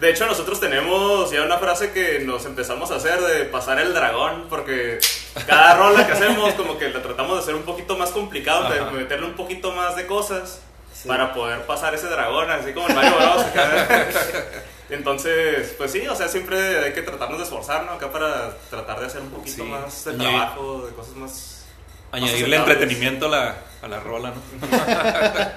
[0.00, 3.92] De hecho, nosotros tenemos ya una frase que nos empezamos a hacer de pasar el
[3.92, 4.98] dragón, porque
[5.46, 8.80] cada rola que hacemos como que la tratamos de hacer un poquito más complicado, de
[8.92, 10.60] meterle un poquito más de cosas
[11.02, 11.08] Sí.
[11.08, 13.46] para poder pasar ese dragón, así como en Mario Bros.
[14.90, 17.92] Entonces, pues sí, o sea, siempre hay que tratarnos de esforzar, ¿no?
[17.92, 19.70] Acá para tratar de hacer un poquito Sí.
[19.70, 21.64] más de Añadir- trabajo, de cosas más...
[22.12, 22.82] Añadirle aceptables.
[22.82, 24.68] entretenimiento a la, a la rola, ¿no?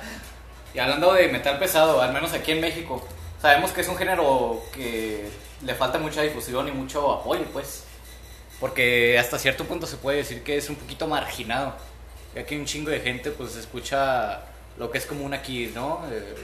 [0.76, 3.06] Y hablando de metal pesado, al menos aquí en México,
[3.42, 5.30] sabemos que es un género que
[5.64, 7.84] le falta mucha difusión y mucho apoyo, pues.
[8.60, 11.76] Porque hasta cierto punto se puede decir que es un poquito marginado.
[12.34, 14.42] Ya que un chingo de gente pues escucha
[14.78, 16.02] lo que es común aquí, ¿no?
[16.12, 16.36] Eh,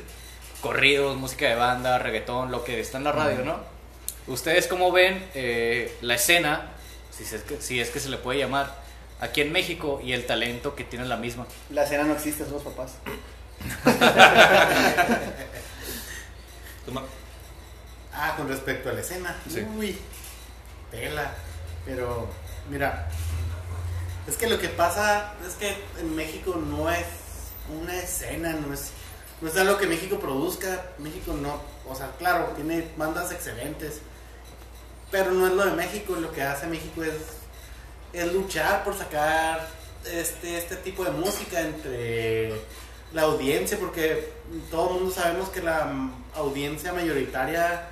[0.62, 3.58] corridos, música de banda, reggaetón, lo que está en la radio, ¿no?
[4.28, 6.72] ¿Ustedes cómo ven eh, la escena,
[7.12, 8.76] si es, que, si es que se le puede llamar,
[9.20, 11.48] aquí en México y el talento que tiene la misma?
[11.70, 12.94] La escena no existe, son los papás.
[16.86, 17.04] Toma.
[18.14, 19.36] Ah, con respecto a la escena.
[19.50, 19.66] Sí.
[19.78, 19.98] Uy,
[20.92, 21.34] tela.
[21.86, 22.28] Pero,
[22.70, 23.10] mira,
[24.28, 27.06] es que lo que pasa es que en México no es
[27.82, 28.92] una escena, no es,
[29.42, 30.92] no es algo que México produzca.
[30.98, 34.00] México no, o sea, claro, tiene bandas excelentes,
[35.12, 36.16] pero no es lo de México.
[36.16, 37.14] Lo que hace México es,
[38.14, 39.68] es luchar por sacar
[40.06, 42.54] este, este tipo de música entre
[43.14, 44.34] la audiencia, porque
[44.70, 45.92] todo el mundo sabemos que la
[46.36, 47.88] audiencia mayoritaria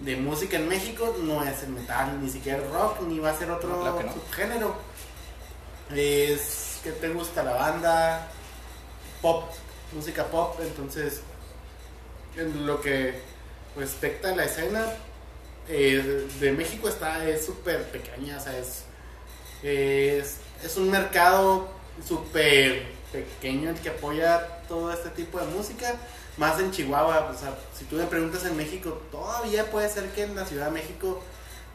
[0.00, 3.38] de música en México no es el metal, ni siquiera el rock, ni va a
[3.38, 4.12] ser otro No, claro que no.
[4.14, 4.74] subgénero.
[5.94, 8.28] Es que te gusta la banda,
[9.22, 9.44] pop,
[9.92, 11.20] música pop, entonces
[12.36, 13.14] en lo que
[13.76, 14.84] respecta a la escena
[15.68, 18.82] eh, de México está es súper pequeña, o sea, es,
[19.62, 21.68] es, es un mercado
[22.06, 25.94] súper pequeño el que apoya todo este tipo de música,
[26.38, 30.22] más en Chihuahua, o sea, si tú me preguntas en México, todavía puede ser que
[30.24, 31.22] en la Ciudad de México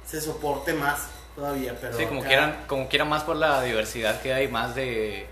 [0.06, 4.20] se soporte más todavía, pero Sí, como acá- quieran, como quieran más por la diversidad
[4.22, 5.28] que hay, más de,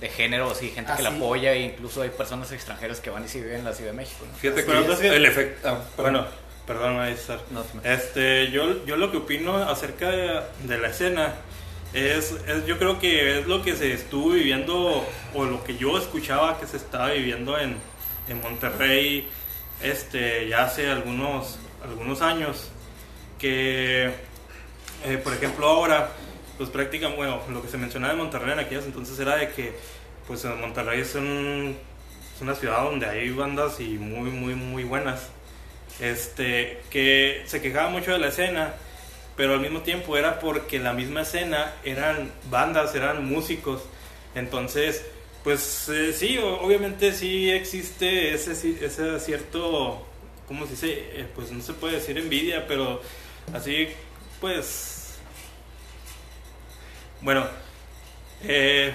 [0.00, 3.28] de géneros y gente que la apoya, e incluso hay personas extranjeras que van y
[3.28, 4.24] se viven en la Ciudad de México.
[4.30, 4.36] ¿no?
[4.36, 5.12] Fíjate Así que es.
[5.14, 5.68] el efecto.
[5.68, 6.26] ah, Bueno,
[6.66, 7.38] perdón, ahí está.
[7.50, 11.34] No, Este, yo, yo lo que opino acerca de, de la escena
[11.92, 15.96] es, es, yo creo que es lo que se estuvo viviendo o lo que yo
[15.96, 17.76] escuchaba que se estaba viviendo en,
[18.28, 19.28] en Monterrey
[19.82, 22.68] este, ya hace algunos, algunos años.
[23.38, 24.06] Que,
[25.04, 26.10] eh, por ejemplo, ahora,
[26.58, 29.72] pues prácticamente, bueno, lo que se mencionaba de Monterrey en aquellos entonces era de que,
[30.26, 31.76] pues Monterrey es, un-
[32.34, 35.28] es una ciudad donde hay bandas y muy, muy, muy buenas
[36.00, 38.74] este, que se quejaba mucho de la escena,
[39.36, 43.82] pero al mismo tiempo era porque la misma escena eran bandas, eran músicos.
[44.34, 45.04] Entonces,
[45.44, 48.52] pues eh, sí, obviamente sí existe ese,
[48.84, 50.04] ese cierto,
[50.48, 50.92] ¿cómo se dice?
[51.20, 53.00] Eh, pues no se puede decir envidia, pero
[53.52, 53.88] así,
[54.40, 54.93] pues...
[57.24, 57.46] Bueno,
[58.42, 58.94] eh,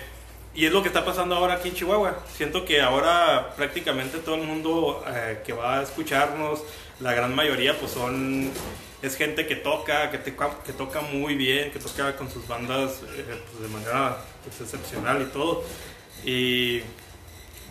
[0.53, 2.19] y es lo que está pasando ahora aquí en Chihuahua.
[2.35, 6.61] Siento que ahora prácticamente todo el mundo eh, que va a escucharnos,
[6.99, 8.51] la gran mayoría, pues son
[9.01, 13.01] es gente que toca, que, te- que toca muy bien, que toca con sus bandas
[13.17, 15.63] eh, pues, de manera pues, excepcional y todo.
[16.23, 16.81] Y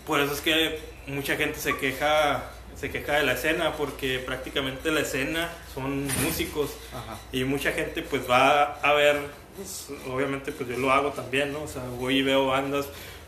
[0.07, 4.93] por eso es que mucha gente se queja se queja de la escena porque prácticamente
[4.93, 7.19] la escena son músicos Ajá.
[7.33, 9.17] y mucha gente pues va a ver
[9.59, 11.63] pues, obviamente pues yo lo hago también, ¿no?
[11.65, 12.87] O sea, voy y veo bandas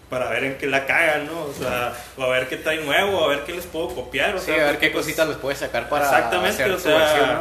[0.08, 1.42] para ver en qué la cagan, ¿no?
[1.42, 4.34] O sea, o a ver qué trae nuevo, o a ver qué les puedo copiar,
[4.34, 6.78] o Sí, sea, a ver qué pues, cositas les puedes sacar para exactamente, hacer o
[6.78, 7.40] sea, versión, ¿no?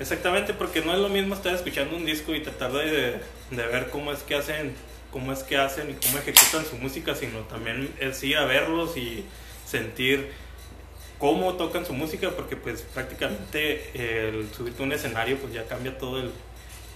[0.00, 3.88] exactamente, porque no es lo mismo estar escuchando un disco y tratar de, de ver
[3.90, 4.74] cómo es que hacen,
[5.12, 8.96] cómo es que hacen y cómo ejecutan su música, sino también es ir a verlos
[8.96, 9.24] y
[9.66, 10.30] sentir
[11.18, 15.96] cómo tocan su música, porque pues prácticamente el subirte a un escenario pues ya cambia
[15.98, 16.32] todo el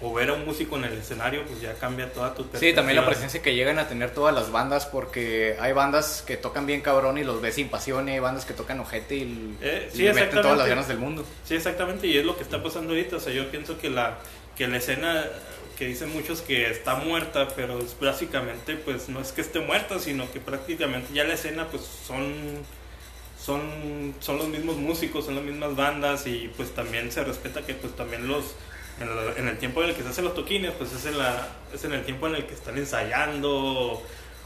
[0.07, 2.75] o ver a un músico en el escenario pues ya cambia toda tu Sí, también
[2.75, 3.07] la perspectiva.
[3.07, 7.17] presencia que llegan a tener todas las bandas, porque hay bandas que tocan bien cabrón
[7.17, 10.03] y los ves sin pasión, y hay bandas que tocan ojete y, Eh, y sí,
[10.03, 11.25] le meten todas las ganas del mundo.
[11.45, 13.17] Sí, exactamente, y es lo que está pasando ahorita.
[13.17, 14.19] O sea, yo pienso que la,
[14.57, 15.25] que la escena
[15.79, 19.99] que dicen muchos que está muerta, pero es básicamente, pues no es que esté muerta,
[19.99, 22.33] sino que prácticamente ya la escena, pues son,
[23.43, 27.75] son, son los mismos músicos, son las mismas bandas, y pues también se respeta que,
[27.75, 28.55] pues también los.
[29.00, 31.18] En, la- en el tiempo en el que se hacen los toquines, pues es en,
[31.18, 34.02] la, es en el tiempo en el que están ensayando o,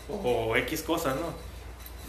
[0.09, 1.35] o X cosas, ¿no?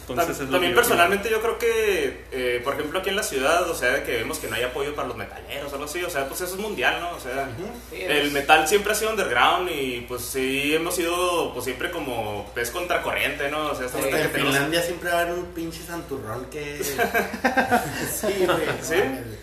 [0.10, 3.90] Entonces También personalmente yo creo que, eh, por ejemplo, aquí en la ciudad, o sea,
[3.92, 6.28] de que vemos que no hay apoyo para los metaleros o algo así, o sea,
[6.28, 7.12] pues eso es mundial, ¿no?
[7.12, 7.50] O sea,
[7.92, 11.92] Sí, el es- metal siempre ha sido underground y pues sí hemos sido pues siempre
[11.92, 13.68] como pez contracorriente, ¿no?
[13.72, 14.54] O sea, esta Sí, En que tenemos...
[14.54, 16.82] Finlandia siempre va a haber un pinche santurrón que.
[16.84, 18.58] sí, güey.
[18.82, 18.96] ¿Sí?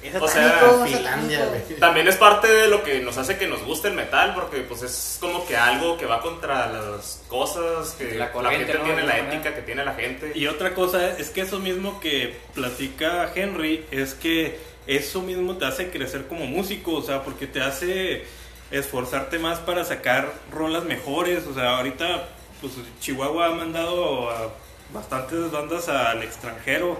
[0.03, 1.79] Es O sea, Finlandia, güey.
[1.79, 4.83] También es parte de lo que nos hace que nos guste el metal, porque pues
[4.83, 8.85] es como que algo que va contra las cosas que La gente ¿no?
[8.85, 10.33] tiene, la ética que tiene la gente.
[10.35, 15.67] Y otra cosa es que eso mismo que platica Henry es que eso mismo te
[15.67, 18.25] hace crecer como músico, o sea, porque te hace
[18.71, 22.29] esforzarte más para sacar rolas mejores, o sea, ahorita
[22.61, 24.53] pues Chihuahua ha mandado a
[24.93, 26.99] bastantes bandas al extranjero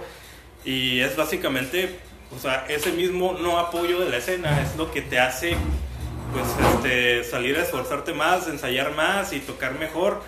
[0.65, 1.99] y es básicamente,
[2.37, 5.57] o sea, ese mismo no apoyo de la escena es lo que te hace
[6.33, 10.23] pues este salir a esforzarte más, ensayar más y tocar mejor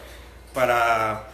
[0.55, 1.29] para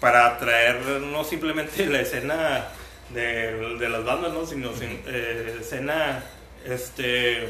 [0.00, 2.68] para atraer no simplemente la escena
[3.10, 4.46] de, de las bandas, ¿no?
[4.46, 6.22] sino sin- eh, escena
[6.64, 7.48] este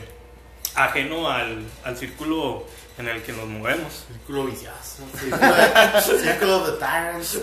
[0.74, 2.66] ajeno al, al círculo
[2.98, 4.04] en el que nos movemos.
[4.08, 5.04] Círculo vicioso.
[6.22, 7.40] Círculo, de Tyrants.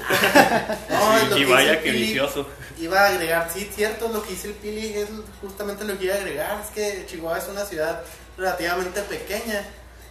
[0.89, 2.47] No, Sí, y vaya que Pili, vicioso.
[2.79, 5.07] Iba a agregar, sí, cierto, lo que dice el Pili es
[5.41, 6.61] justamente lo que iba a agregar.
[6.63, 8.01] Es que Chihuahua es una ciudad
[8.37, 9.63] relativamente pequeña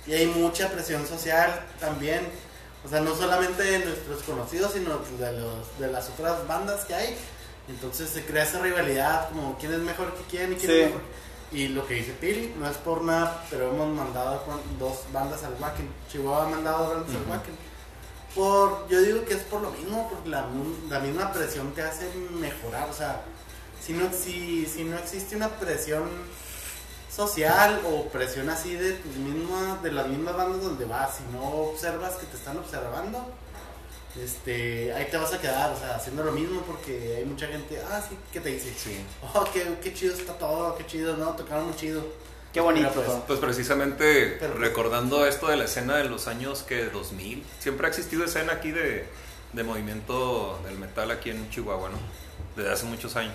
[0.06, 2.20] y hay mucha presión social también.
[2.84, 6.94] O sea, no solamente de nuestros conocidos, sino de, los, de las otras bandas que
[6.94, 7.16] hay.
[7.68, 10.78] Entonces se crea esa rivalidad, como quién es mejor que quién y quién Sí.
[10.80, 11.02] es mejor.
[11.52, 14.42] Y lo que dice Pili, no es por nada, pero hemos mandado
[14.78, 15.88] dos bandas al Wacken.
[16.10, 17.54] Chihuahua ha mandado dos bandas al Wacken.
[18.34, 20.46] Por, yo digo que es por lo mismo, porque la,
[20.88, 22.88] la misma presión te hace mejorar.
[22.88, 23.20] O sea,
[23.84, 26.08] si no, si, si no existe una presión
[27.14, 31.42] social o presión así de tus mismas, de las mismas bandas donde vas, si no
[31.42, 33.30] observas que te están observando,
[34.20, 37.80] este, ahí te vas a quedar, o sea, haciendo lo mismo porque hay mucha gente,
[37.90, 38.72] ah, sí, ¿qué te dice?
[38.76, 38.98] Sí.
[39.34, 41.30] Oh, qué, qué chido está todo, qué chido, ¿no?
[41.30, 42.02] Tocaron muy chido.
[42.52, 42.90] Qué bonito.
[42.94, 43.18] Pero, pues.
[43.26, 47.90] Pues precisamente Pero- recordando esto de la escena de los años que 2000, siempre ha
[47.90, 49.06] existido escena aquí de,
[49.54, 51.96] de movimiento del metal aquí en Chihuahua, ¿no?
[52.56, 53.34] Desde hace muchos años.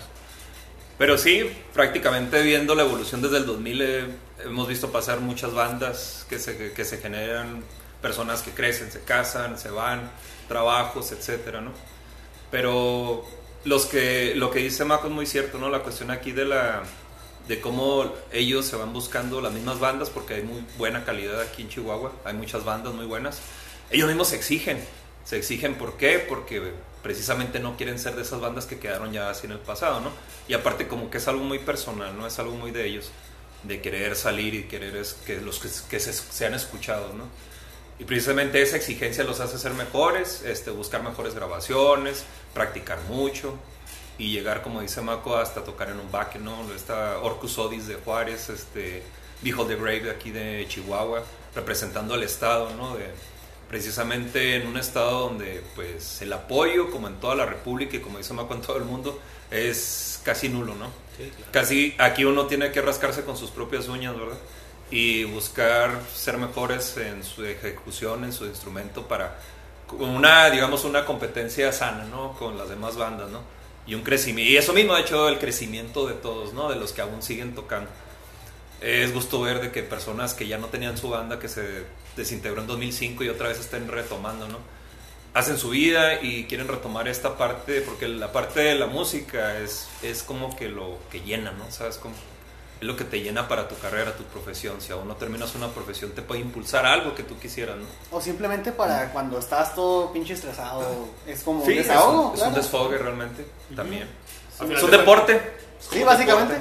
[0.98, 4.04] Pero sí, prácticamente viendo la evolución desde el 2000 eh,
[4.44, 7.62] hemos visto pasar muchas bandas que se, que se generan,
[8.02, 10.10] personas que crecen, se casan, se van,
[10.48, 11.70] trabajos, etcétera, ¿no?
[12.50, 13.24] Pero
[13.64, 15.68] los que, lo que dice Marco es muy cierto, ¿no?
[15.68, 16.82] La cuestión aquí de la
[17.46, 21.62] de cómo ellos se van buscando las mismas bandas porque hay muy buena calidad aquí
[21.62, 23.40] en Chihuahua, hay muchas bandas muy buenas.
[23.90, 24.78] Ellos mismos se exigen,
[25.24, 26.18] se exigen ¿por qué?
[26.18, 30.00] Porque precisamente no quieren ser de esas bandas que quedaron ya así en el pasado,
[30.00, 30.10] ¿no?
[30.48, 32.26] Y aparte como que es algo muy personal, ¿no?
[32.26, 33.10] Es algo muy de ellos,
[33.62, 37.24] de querer salir y querer es que los que, se, sean escuchados, ¿no?
[37.98, 43.56] Y precisamente esa exigencia los hace ser mejores, este, buscar mejores grabaciones, practicar mucho
[44.18, 46.72] y llegar, como dice Mako, hasta tocar en un back, ¿no?
[46.74, 49.02] Esta Orcus Odis de Juárez, este,
[49.42, 52.96] Behold the Grave de aquí de Chihuahua, representando al Estado, ¿no?
[52.96, 53.06] De,
[53.68, 58.18] precisamente en un Estado donde, pues, el apoyo, como en toda la República y como
[58.18, 60.90] dice Mako, en todo el mundo, es casi nulo, ¿no?
[61.50, 64.38] Casi aquí uno tiene que rascarse con sus propias uñas, ¿verdad?
[64.90, 69.38] Y buscar ser mejores en su ejecución, en su instrumento para
[69.98, 72.32] una, digamos, una competencia sana, ¿no?
[72.38, 73.42] Con las demás bandas, ¿no?
[73.86, 74.52] Y un crecimiento.
[74.52, 76.70] Y eso mismo ha hecho el crecimiento de todos, ¿no?
[76.70, 77.90] De los que aún siguen tocando.
[78.80, 81.84] Es gusto ver de que personas que ya no tenían su banda, que se
[82.18, 84.58] desintegró en 2005 y otra vez estén retomando, ¿no?
[85.34, 89.88] Hacen su vida y quieren retomar esta parte, porque la parte de la música es,
[90.02, 91.70] es como que lo que llena, ¿no?
[91.70, 92.14] ¿Sabes cómo?
[92.80, 94.80] es lo que te llena para tu carrera, tu profesión.
[94.80, 97.86] Si aún no terminas una profesión, te puede impulsar a algo que tú quisieras, ¿no?
[98.16, 101.08] O simplemente para cuando estás todo pinche estresado.
[101.26, 102.20] Es como Sí, un es desahogo.
[102.20, 102.54] un, es un claro.
[102.54, 104.04] desfogue realmente, también.
[104.60, 105.42] Al final Es un de deporte.
[105.80, 106.60] Sí, básicamente.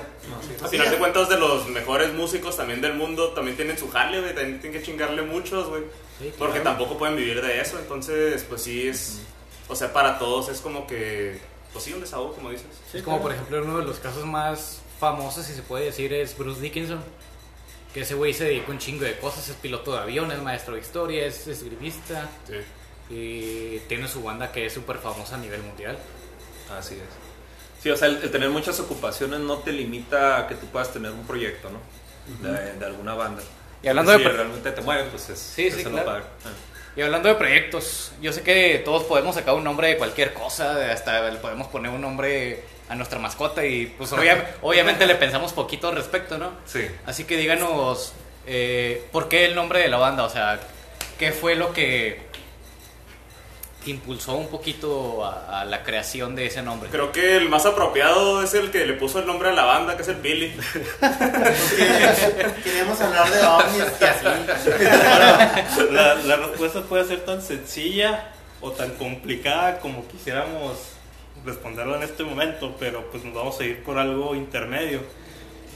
[0.64, 4.20] A final de cuentas, de los mejores músicos también del mundo, también tienen su jale,
[4.22, 4.34] güey.
[4.36, 5.84] También tienen que chingarle muchos, güey.
[6.20, 6.78] Sí, Porque claro.
[6.78, 7.78] tampoco pueden vivir de eso.
[7.80, 9.20] Entonces, pues sí es.
[9.68, 11.40] O sea, para todos es como que.
[11.74, 12.66] Pues sí, un desahogo, como dices.
[12.94, 16.38] Es como por ejemplo uno de los casos más famosos, si se puede decir, es
[16.38, 17.04] Bruce Dickinson.
[17.94, 20.76] Que ese güey se dedica un chingo de cosas, es piloto de avión, es maestro
[20.76, 22.56] de historia, es esgrimista Sí.
[23.14, 25.98] y tiene su banda que es súper famosa a nivel mundial.
[26.78, 27.27] Así es.
[27.88, 30.92] Sí, o sea, el, el tener muchas ocupaciones no te limita a que tú puedas
[30.92, 31.80] tener un proyecto, ¿no?
[32.50, 33.42] de, de alguna banda.
[33.82, 36.06] Y hablando de si pro- realmente te mueve, pues es, Sí, sí, lo claro.
[36.06, 36.24] padre.
[36.46, 36.50] Ah.
[36.98, 40.74] Y hablando de proyectos, yo sé que todos podemos sacar un nombre de cualquier cosa,
[40.76, 45.16] de hasta le podemos poner un nombre a nuestra mascota y pues obvia- obviamente le
[45.16, 46.52] pensamos poquito al respecto, ¿no?
[46.66, 46.86] Sí.
[47.06, 48.14] Así que díganos,
[48.48, 50.24] eh, ¿por qué el nombre de la banda?
[50.24, 50.60] O sea,
[51.20, 52.27] ¿qué fue lo que
[53.92, 56.90] impulsó un poquito a, a la creación de ese nombre?
[56.90, 59.96] Creo que el más apropiado es el que le puso el nombre a la banda,
[59.96, 60.56] que es el Billy.
[62.64, 64.26] Queríamos hablar de ovnis y así.
[65.92, 70.78] La, la respuesta puede ser tan sencilla o tan complicada como quisiéramos
[71.46, 75.02] responderlo en este momento, pero pues nos vamos a ir por algo intermedio.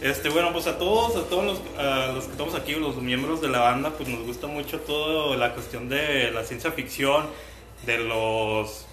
[0.02, 3.40] Este, bueno, pues a todos, a todos los, a los que estamos aquí, los miembros
[3.40, 7.28] de la banda, pues nos gusta mucho toda la cuestión de la ciencia ficción,
[7.86, 8.86] de los,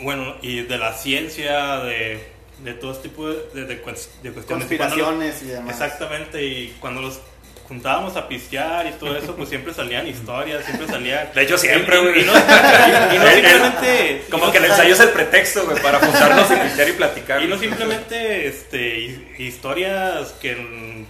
[0.00, 2.28] bueno, y de la ciencia, de,
[2.62, 4.70] de todo este tipo de, de, de cues- de cuestiones.
[4.70, 5.70] Y cuando los- Conspiraciones y demás.
[5.80, 7.20] Exactamente, y cuando los
[7.66, 11.28] juntábamos a pistear y todo eso, pues siempre salían historias, siempre salían...
[11.34, 12.20] De hecho, siempre, Y- y- güey.
[12.22, 14.22] Y, no, y- y no El- el- simplemente...
[14.26, 16.92] y Como no- que el ensayo es el pretexto, güey, para juntarnos y pistear y
[16.92, 17.42] platicar.
[17.42, 21.04] Y no simplemente este, hi- historias que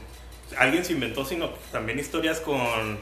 [0.56, 2.98] alguien se inventó, sino también historias con,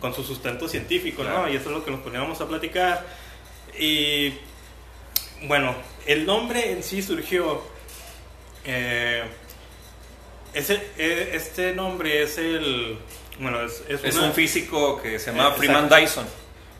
[0.00, 1.30] con su sustento científico, ¿no?
[1.30, 1.52] Claro.
[1.52, 3.04] Y eso es lo que nos poníamos a platicar.
[3.78, 4.34] Y
[5.46, 5.74] bueno,
[6.06, 7.62] el nombre en sí surgió.
[8.64, 9.22] eh,
[10.54, 12.98] ese, eh, este nombre es el.
[13.38, 15.88] Bueno, es, es Es una- un físico que se llama Eh, Freeman.
[15.88, 16.26] Dyson.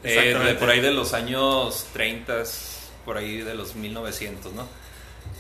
[0.03, 2.43] eh, de por ahí de los años 30,
[3.05, 4.67] por ahí de los 1900, ¿no?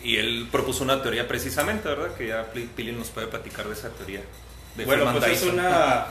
[0.02, 2.14] Y él propuso una teoría precisamente, ¿verdad?
[2.16, 4.20] Que ya Pili nos puede platicar de esa teoría.
[4.74, 6.06] De Bueno, Freeman pues es una.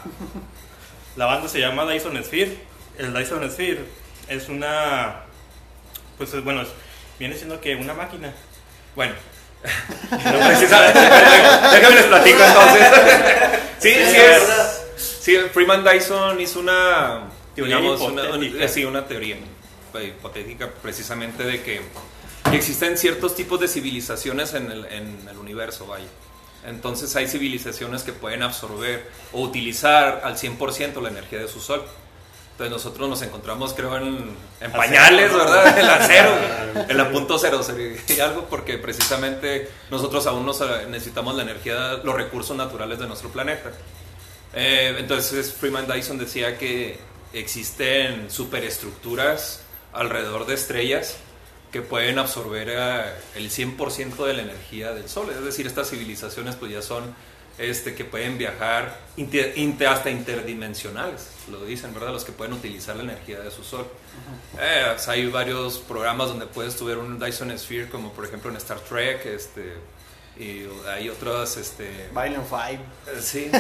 [1.18, 2.58] La banda se llama Dyson Sphere.
[2.98, 3.86] El Dyson Sphere
[4.30, 5.25] es una.
[6.18, 6.64] Pues es- bueno,
[7.20, 8.34] viene siendo que una máquina.
[8.96, 9.14] Bueno.
[10.12, 11.00] No precisamente.
[11.00, 12.88] Déjame les platico entonces.
[13.80, 14.82] sí, sí es.
[15.22, 17.22] Sí, Freeman Dyson hizo una.
[17.56, 18.58] Teoría digamos, una, hipotética.
[18.58, 19.38] una- sí, una teoría
[19.96, 21.82] eh, hipotética precisamente de que,
[22.52, 26.06] que existen ciertos tipos de civilizaciones en el, en el universo, vaya.
[26.68, 31.84] Entonces hay civilizaciones que pueden absorber o utilizar al 100% la energía de su sol.
[32.56, 34.34] Entonces nosotros nos encontramos, creo, en,
[34.74, 35.30] pañales.
[35.34, 35.78] ¿verdad?
[35.78, 40.88] En la cero, en la punto cero sería algo, porque precisamente nosotros aún nos, eh,
[40.90, 43.72] necesitamos la energía, los recursos naturales de nuestro planeta.
[44.54, 46.98] Eh, entonces Freeman Dyson decía que
[47.34, 49.60] existen superestructuras
[49.92, 51.18] alrededor de estrellas
[51.74, 53.04] que pueden absorber eh,
[53.36, 55.30] el 100% de la energía del Sol.
[55.30, 57.14] Es decir, estas civilizaciones pues ya son
[57.58, 62.12] este, que pueden viajar inter- inter- hasta interdimensionales, lo dicen, ¿verdad?
[62.12, 63.88] Los que pueden utilizar la energía de su Sol.
[64.60, 68.58] Eh, pues, hay varios programas donde puedes tuver un Dyson Sphere, como por ejemplo en
[68.58, 69.74] Star Trek, este,
[70.38, 71.56] y hay otras...
[71.58, 72.80] Este, Violent Five.
[73.08, 73.52] eh, Sí,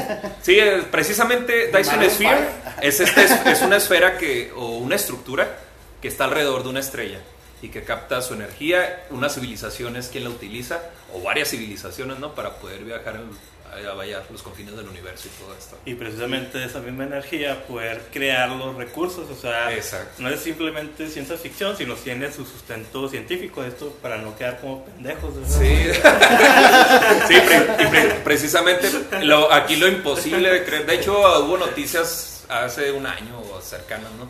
[0.42, 2.48] sí eh, precisamente Dyson Sphere five.
[2.82, 5.58] es, este, es, es una esfera que, o una estructura
[6.02, 7.20] que está alrededor de una estrella
[7.62, 9.06] y que capta su energía.
[9.10, 10.82] Una civilización es quien la utiliza,
[11.14, 12.36] o varias civilizaciones, ¿no?
[12.36, 15.78] Para poder viajar en- a, vaya, los confines del universo y todo esto.
[15.86, 20.22] Y precisamente esa misma energía poder crear los recursos, o sea, Exacto.
[20.22, 24.86] no es simplemente ciencia ficción, sino tiene su sustento científico, esto para no quedar como
[24.86, 25.36] pendejos.
[25.36, 25.60] ¿verdad?
[25.60, 28.90] Sí, sí pre- pre- precisamente
[29.24, 30.86] lo, aquí lo imposible de creer.
[30.86, 34.30] De hecho, hubo noticias hace un año o cercanas, ¿no?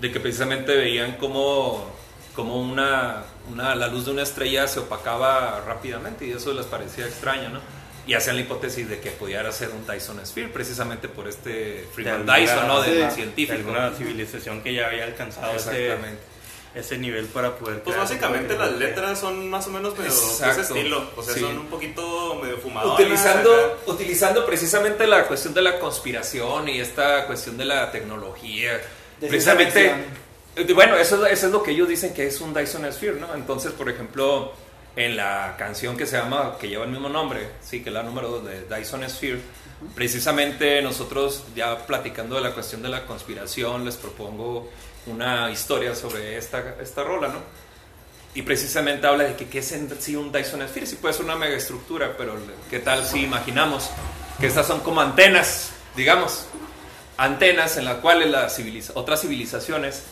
[0.00, 1.90] De que precisamente veían como,
[2.34, 7.06] como una, una, la luz de una estrella se opacaba rápidamente y eso les parecía
[7.06, 7.60] extraño, ¿no?
[8.08, 12.24] Y hacían la hipótesis de que pudiera ser un Dyson Sphere, precisamente por este Freeman
[12.26, 12.80] De Dyson, ¿no?
[12.80, 13.52] Del sí, científico.
[13.52, 16.22] de alguna civilización que ya había alcanzado ese, Exactamente.
[16.74, 17.82] ese nivel para poder...
[17.82, 20.16] Pues básicamente las letras son más o menos medio de
[20.50, 21.10] ese estilo.
[21.16, 21.40] O sea, Sí.
[21.40, 22.98] son un poquito medio fumadoras.
[22.98, 28.80] Utilizando, utilizando precisamente la cuestión de la conspiración y esta cuestión de la tecnología.
[29.20, 29.92] De precisamente,
[30.56, 33.20] eh, bueno, eso, es- eso es lo que ellos dicen que es un Dyson Sphere,
[33.20, 33.34] ¿no?
[33.34, 34.52] Entonces, por ejemplo,
[34.98, 38.02] en la canción que se llama, que lleva el mismo nombre, sí, que es la
[38.02, 39.40] número 2 de Dyson Sphere,
[39.94, 44.68] precisamente nosotros ya platicando de la cuestión de la conspiración, les propongo
[45.06, 47.38] una historia sobre esta, esta rola, ¿no?
[48.34, 51.36] Y precisamente habla de que qué es en un Dyson Sphere, sí puede ser una
[51.36, 52.34] megaestructura, pero
[52.68, 53.90] qué tal si imaginamos
[54.40, 56.46] que estas son como antenas, digamos,
[57.16, 60.02] antenas en las cuales las civiliza- otras civilizaciones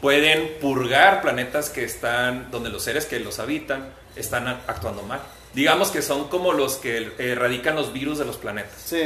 [0.00, 5.20] pueden purgar planetas que están, donde los seres que los habitan están actuando mal.
[5.54, 8.80] Digamos que son como los que erradican los virus de los planetas.
[8.84, 9.02] Sí.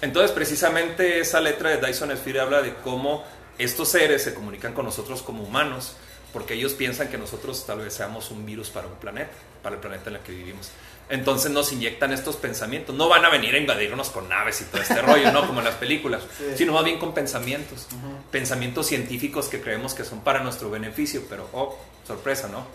[0.00, 3.24] Entonces, precisamente esa letra de Dyson Sphere habla de cómo
[3.58, 5.94] estos seres se comunican con nosotros como humanos,
[6.32, 9.32] porque ellos piensan que nosotros tal vez seamos un virus para un planeta,
[9.62, 10.70] para el planeta en el que vivimos.
[11.10, 12.94] Entonces nos inyectan estos pensamientos.
[12.94, 15.46] No van a venir a invadirnos con naves y todo este rollo, ¿no?
[15.46, 16.44] Como en las películas, Sí.
[16.58, 17.86] sino más bien con pensamientos.
[18.30, 22.66] Pensamientos científicos que creemos que son para nuestro beneficio, pero, oh, sorpresa, ¿no?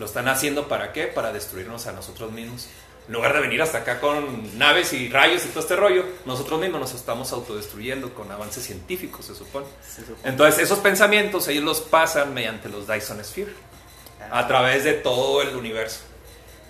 [0.00, 1.08] Lo están haciendo para qué?
[1.08, 2.68] Para destruirnos a nosotros mismos.
[3.06, 6.58] En lugar de venir hasta acá con naves y rayos y todo este rollo, nosotros
[6.58, 9.66] mismos nos estamos autodestruyendo con avances científicos, se supone.
[10.24, 13.52] Entonces, esos pensamientos ellos los pasan mediante los Dyson Sphere
[14.30, 16.00] a través de todo el universo.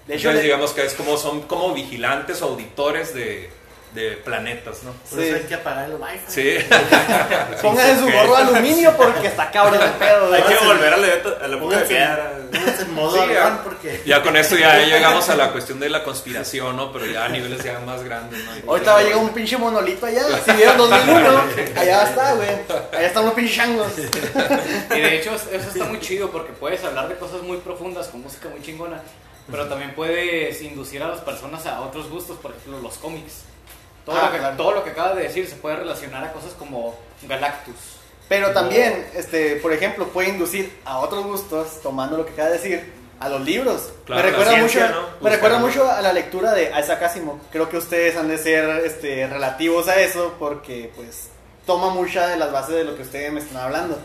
[0.08, 3.48] De hecho, Entonces, digamos que es como son como vigilantes auditores de,
[3.94, 4.92] de planetas, ¿no?
[4.92, 5.26] Por Sí.
[5.26, 6.18] eso hay que apagar el wifi.
[6.28, 6.54] Sí.
[7.62, 10.32] Pónganse su gorro de aluminio porque está cabrón el pedo.
[10.32, 11.06] Hay que volver a la,
[11.44, 12.32] a la época de piedra.
[12.80, 13.60] en modo Sí, ya.
[13.64, 14.02] porque...
[14.06, 16.92] Ya con esto ya llegamos a la cuestión de la conspiración, ¿no?
[16.92, 18.70] Pero ya a niveles ya más grandes, ¿no?
[18.72, 20.22] Ahorita va a llegar un pinche monolito allá.
[20.44, 21.42] Si vieron 2001,
[21.76, 22.48] allá está, güey.
[22.92, 23.88] Allá están los pinches changos.
[23.98, 28.22] Y de hecho eso está muy chido porque puedes hablar de cosas muy profundas con
[28.22, 29.00] música muy chingona,
[29.50, 33.42] pero también puedes inducir a las personas a otros gustos, por ejemplo los cómics.
[34.10, 34.56] Todo, Ah, lo que, claro.
[34.56, 37.74] todo lo que acabas de decir se puede relacionar a cosas como Galactus.
[38.28, 42.58] Pero también, este, por ejemplo, puede inducir a otros gustos, tomando lo que acaba de
[42.58, 43.92] decir, a los libros.
[44.06, 45.08] Claro, me recuerda, ciencia, mucho, ¿no?
[45.20, 47.38] me recuerda mucho a la lectura de Isaac Asimov.
[47.52, 51.28] Creo que ustedes han de ser este, relativos a eso porque, pues,
[51.66, 53.98] toma mucha de las bases de lo que ustedes me están hablando.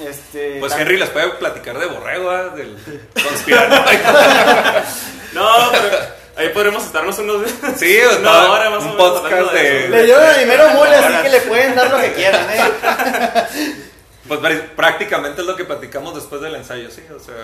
[0.00, 2.48] Este, Pues Henry les puede platicar de Borrego, ¿ah?
[2.50, 2.76] del
[3.14, 4.10] conspiranoico.
[5.34, 5.88] No, pero
[6.36, 7.42] ahí podremos estarnos unos
[7.76, 9.88] Sí, o una todo, hora más o un menos podcast de.
[9.88, 12.62] Le dieron a Dimero Mole, así que le pueden dar lo que quieran, ¿eh?
[14.28, 17.02] Pues pr- prácticamente es lo que platicamos después del ensayo, sí.
[17.14, 17.34] O sea,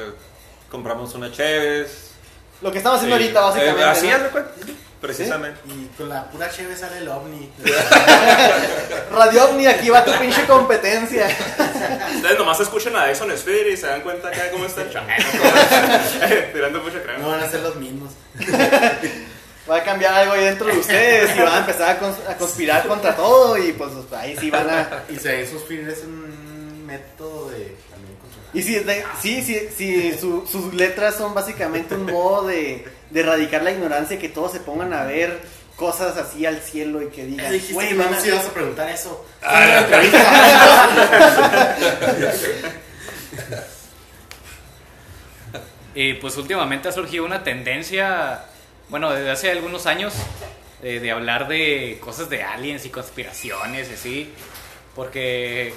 [0.70, 2.12] compramos una Cheves.
[2.62, 3.22] Lo que estamos haciendo sí.
[3.24, 3.80] ahorita, básicamente.
[3.82, 4.41] Eh, así ¿no?
[5.01, 5.61] Precisamente.
[5.66, 7.51] Y con la pura cheve sale el ovni.
[9.11, 11.26] Radio OVNI, aquí va tu pinche competencia.
[12.16, 15.22] Ustedes nomás escuchan a Dyson Sphere y se dan cuenta acá cómo está el chamaco.
[16.53, 17.18] Tirando mucha crema.
[17.20, 18.12] No van a ser los mismos.
[19.70, 22.36] Va a cambiar algo ahí dentro de ustedes y van a empezar a, cons- a
[22.36, 25.05] conspirar contra todo y pues ahí sí van a...
[25.09, 28.51] Y se suspir es un método de también controlar.
[28.53, 33.20] Y si, de- sí, sí, sí, su- sus letras son básicamente un modo de, de
[33.20, 35.40] erradicar la ignorancia y que todos se pongan a ver
[35.76, 38.88] cosas así al cielo y que Ya digan, dijiste "Güey, que no van a preguntar
[38.90, 39.24] eso.
[45.94, 48.44] Y pues últimamente ha surgido una tendencia,
[48.88, 50.14] bueno, desde hace algunos años,
[50.82, 54.32] eh, de hablar de cosas de aliens y conspiraciones y así,
[54.94, 55.74] porque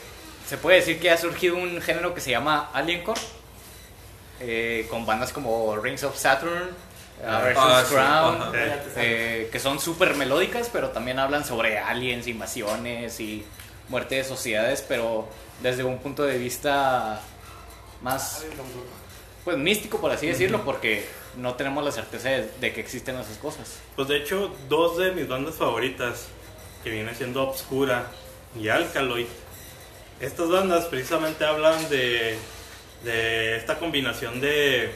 [0.48, 3.20] se puede decir que ha surgido un género que se llama Aliencore,
[4.40, 6.70] eh, con bandas como Rings of Saturn,
[7.24, 8.52] uh, Versus Ah, sí, Crown,
[8.98, 13.46] eh, que son súper melódicas, pero también hablan sobre aliens, invasiones y
[13.90, 15.28] muerte de sociedades, pero
[15.62, 17.22] desde un punto de vista
[18.02, 18.46] más
[19.44, 21.06] pues místico por así decirlo porque
[21.38, 23.80] no tenemos la certeza de, de que existen esas cosas.
[23.96, 26.28] Pues de hecho, dos de mis bandas favoritas,
[26.84, 28.08] que viene siendo Obscura
[28.60, 29.28] y Alkaloid,
[30.20, 32.38] estas bandas precisamente hablan de,
[33.04, 34.92] de esta combinación de,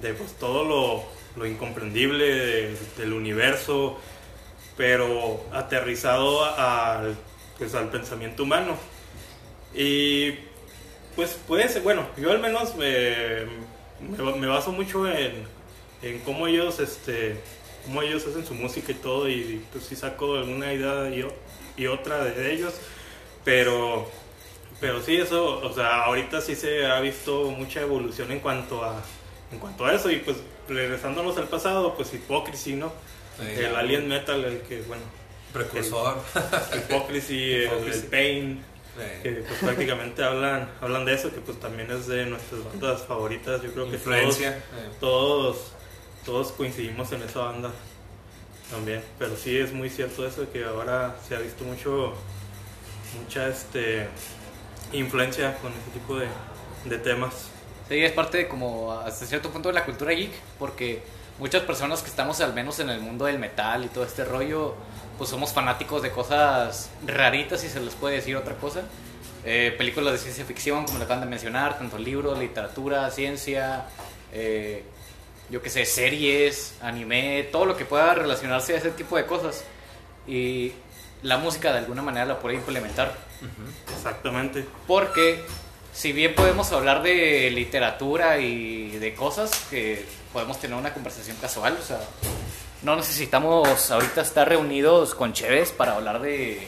[0.00, 1.04] de pues, todo lo,
[1.36, 3.98] lo incomprendible de- del universo,
[4.76, 7.16] pero aterrizado al,
[7.58, 8.76] pues, al pensamiento humano.
[9.74, 10.32] Y
[11.16, 13.44] pues puede ser, bueno, yo al menos me,
[14.00, 15.44] me, me baso mucho en,
[16.02, 17.40] en cómo ellos, este,
[17.84, 21.26] cómo ellos hacen su música y todo, y pues sí saco alguna idea y,
[21.82, 22.74] y otra de ellos,
[23.44, 24.08] pero,
[24.80, 29.02] pero sí eso, o sea, ahorita sí se ha visto mucha evolución en cuanto a,
[29.52, 30.38] en cuanto a eso, y pues
[30.70, 32.92] regresándonos al pasado, pues Hypocrisy, ¿no?
[33.38, 33.46] Sí.
[33.60, 35.02] El Alien Metal, el que, bueno,
[35.52, 36.18] Precursor.
[36.72, 37.52] El, Hypocrisy.
[37.54, 39.22] el Pain, Sí.
[39.22, 43.62] que pues prácticamente hablan hablan de eso que pues también es de nuestras bandas favoritas
[43.62, 44.62] yo creo que Influencia.
[44.98, 45.72] todos todos
[46.26, 47.70] todos coincidimos en esa banda
[48.68, 52.14] también pero sí es muy cierto eso que ahora se ha visto mucho
[53.22, 54.08] mucha este
[54.92, 56.26] influencia con ese tipo de,
[56.86, 57.48] de temas
[57.90, 60.30] Sí, es parte de como hasta cierto punto de la cultura geek,
[60.60, 61.02] porque
[61.40, 64.76] muchas personas que estamos al menos en el mundo del metal y todo este rollo,
[65.18, 68.82] pues somos fanáticos de cosas raritas, si se les puede decir otra cosa.
[69.44, 73.86] Eh, películas de ciencia ficción, como lo acaban de mencionar, tanto libros, literatura, ciencia,
[74.32, 74.84] eh,
[75.50, 79.64] yo qué sé, series, anime, todo lo que pueda relacionarse a ese tipo de cosas.
[80.28, 80.74] Y
[81.22, 83.12] la música de alguna manera la puede implementar.
[83.92, 84.64] Exactamente.
[84.86, 85.44] Porque
[85.92, 91.76] si bien podemos hablar de literatura y de cosas que podemos tener una conversación casual,
[91.80, 92.00] o sea,
[92.82, 96.66] no necesitamos ahorita estar reunidos con Chévez para hablar de,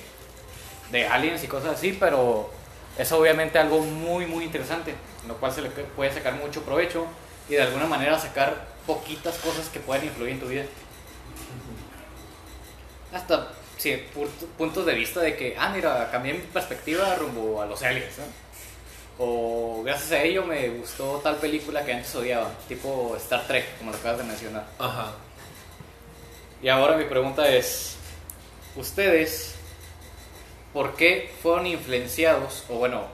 [0.90, 2.50] de aliens y cosas así, pero
[2.98, 4.94] es obviamente algo muy, muy interesante,
[5.26, 7.06] lo cual se le puede sacar mucho provecho
[7.48, 10.64] y de alguna manera sacar poquitas cosas que pueden influir en tu vida.
[13.12, 17.66] Hasta sí, pu- puntos de vista de que, ah, mira, cambié mi perspectiva rumbo a
[17.66, 18.24] los aliens, ¿no?
[19.18, 23.90] O gracias a ello me gustó tal película que antes odiaba, tipo Star Trek, como
[23.90, 24.66] lo acabas de mencionar.
[24.78, 25.12] Ajá.
[26.62, 27.96] Y ahora mi pregunta es,
[28.76, 29.54] ¿ustedes
[30.72, 33.06] por qué fueron influenciados, o bueno,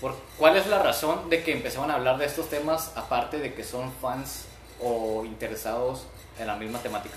[0.00, 3.52] por, cuál es la razón de que empezaron a hablar de estos temas aparte de
[3.54, 4.46] que son fans
[4.80, 6.06] o interesados
[6.38, 7.16] en la misma temática?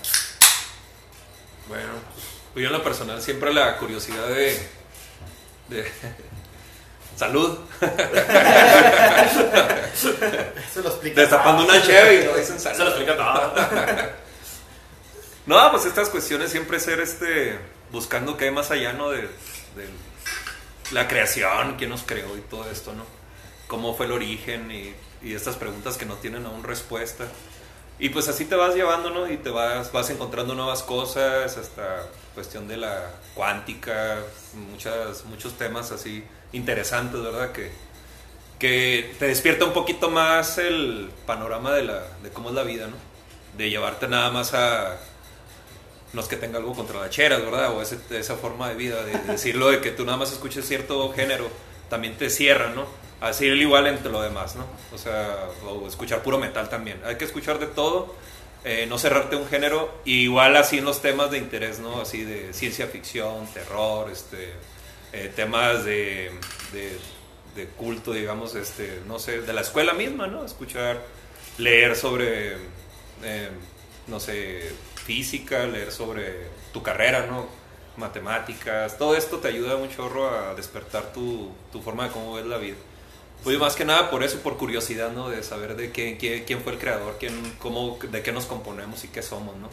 [1.68, 1.92] Bueno,
[2.52, 4.58] pues yo en lo personal siempre la curiosidad de...
[5.68, 5.90] de
[7.18, 7.58] salud.
[9.92, 11.20] Eso lo explica.
[11.20, 12.36] Destapando una Chevy, ¿no?
[12.36, 12.88] Dicen Se lo salud.
[12.90, 13.54] explica todo.
[15.46, 17.58] No, pues estas cuestiones siempre ser este
[17.90, 19.08] buscando qué hay más allá, ¿no?
[19.08, 19.88] De, de
[20.90, 23.04] la creación, quién nos creó y todo esto, ¿no?
[23.66, 27.24] Cómo fue el origen y, y estas preguntas que no tienen aún respuesta.
[27.98, 29.26] Y pues así te vas llevando, ¿no?
[29.26, 32.02] Y te vas, vas encontrando nuevas cosas, hasta
[32.34, 34.18] cuestión de la cuántica,
[34.52, 36.22] muchas, muchos temas así
[36.52, 37.52] interesantes, ¿verdad?
[37.52, 37.70] Que,
[38.58, 42.86] que te despierta un poquito más el panorama de, la, de cómo es la vida,
[42.86, 42.96] ¿no?
[43.56, 44.98] De llevarte nada más a,
[46.12, 47.72] no es que tenga algo contra las cheras, ¿verdad?
[47.76, 50.66] O ese- esa forma de vida, de, de decirlo de que tú nada más escuches
[50.66, 51.48] cierto género,
[51.90, 52.86] también te cierra, ¿no?
[53.20, 54.64] Así el igual entre lo demás, ¿no?
[54.94, 57.00] O sea, o escuchar puro metal también.
[57.04, 58.14] Hay que escuchar de todo,
[58.64, 62.00] eh, no cerrarte un género, y igual así en los temas de interés, ¿no?
[62.00, 64.52] Así de ciencia ficción, terror, este,
[65.12, 66.30] eh, temas de,
[66.72, 66.98] de,
[67.56, 70.44] de culto, digamos, este, no sé, de la escuela misma, ¿no?
[70.44, 71.02] Escuchar,
[71.58, 72.56] leer sobre,
[73.22, 73.50] eh,
[74.06, 74.70] no sé,
[75.04, 77.46] física, leer sobre tu carrera, ¿no?
[77.96, 82.46] Matemáticas, todo esto te ayuda un chorro a despertar tu, tu forma de cómo ves
[82.46, 82.76] la vida.
[83.42, 85.28] Pues más que nada por eso, por curiosidad, ¿no?
[85.30, 89.08] De saber de qué- quién fue el creador, quién, cómo, de qué nos componemos y
[89.08, 89.68] qué somos, ¿no?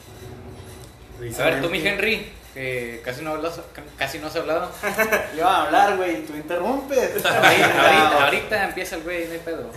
[1.40, 3.60] A ver, tú, mi Henry, que casi no, hablas,
[3.98, 4.72] casi no has hablado.
[5.38, 7.26] Yo a hablar, güey, y tú interrumpes.
[7.26, 7.42] Ahorita,
[7.82, 9.72] ahorita, ahorita empieza el güey, no hay pedo.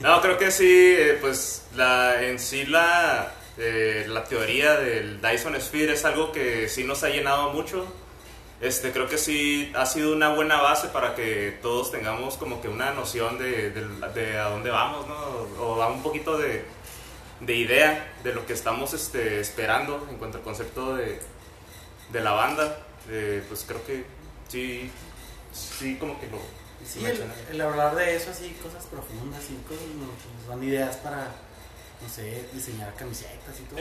[0.00, 5.60] No, creo que sí, eh, pues la, en sí la, eh, la teoría del Dyson
[5.60, 7.86] Sphere es algo que sí nos ha llenado mucho.
[8.60, 12.68] Este, creo que sí ha sido una buena base para que todos tengamos como que
[12.68, 15.14] una noción de, de- de a dónde vamos, ¿no?
[15.64, 16.62] O a un poquito de,
[17.40, 21.20] de idea de lo que estamos este, esperando en cuanto al concepto de,
[22.12, 22.78] de la banda.
[23.10, 24.04] Eh, pues creo que
[24.48, 24.90] sí,
[25.52, 26.38] sí como que lo...
[26.86, 27.32] Sí, el, mencioné.
[27.50, 31.28] el hablar de eso, así, cosas profundas y cosas, no, pues, son ideas para,
[32.02, 33.78] no sé, diseñar camisetas y todo.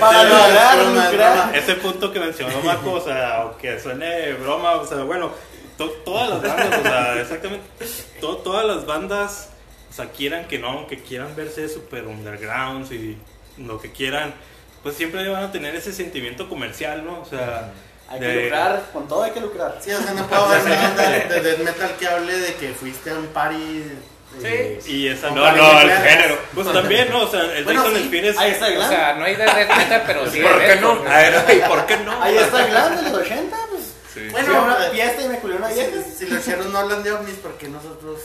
[0.00, 1.34] Para no hablar, broma, no es creas.
[1.36, 1.56] broma.
[1.56, 5.30] Ese punto que mencionó Marco, o sea, aunque suene broma, o sea, bueno,
[5.78, 7.66] to- todas las bandas, o sea, exactamente,
[8.20, 9.48] to- todas las bandas,
[9.92, 13.18] o sea, quieran que no, que quieran verse super underground y
[13.58, 14.32] lo que quieran,
[14.82, 17.20] pues siempre van a tener ese sentimiento comercial, ¿no?
[17.20, 17.70] O sea,
[18.08, 19.78] Hay de- que lucrar, con todo hay que lucrar.
[19.80, 22.54] Sí, o sea, no puedo ver una banda de, de death metal que hable de
[22.54, 23.84] que fuiste a un party.
[24.42, 26.38] eh, y esa No, no, de el género.
[26.54, 27.20] Pues también, ¿no?
[27.24, 28.38] O sea, el Bueno, Dyson sí.
[28.38, 28.88] Ahí está el O glam.
[28.90, 30.40] sea, no hay de death metal, pero sí.
[30.40, 30.90] ¿Por de qué no?
[31.06, 32.22] A ver, ¿y por qué no?
[32.22, 33.82] Ahí está el glam de los 80, pues.
[34.14, 34.28] Sí.
[34.30, 35.90] Bueno, a una fiesta y me culé una vieja.
[36.02, 38.20] Si, si los cheros no hablan de ovnis, ¿por qué nosotros?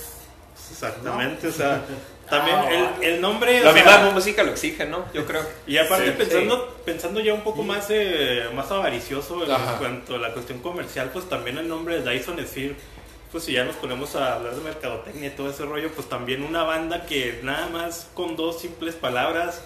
[0.72, 1.82] Exactamente, o sea,
[2.30, 2.70] también Ah,
[3.02, 3.62] el, el nombre...
[3.62, 5.06] La sea, misma música lo exige, ¿no?
[5.14, 5.42] Yo creo.
[5.66, 6.12] Y aparte Sí.
[6.18, 9.78] pensando, pensando ya un poco más, eh, más avaricioso en Ajá.
[9.78, 12.76] cuanto a la cuestión comercial, pues también el nombre de Dyson Sphere,
[13.32, 16.44] pues si ya nos ponemos a hablar de mercadotecnia y todo ese rollo, pues también
[16.44, 19.62] una banda que nada más con dos simples palabras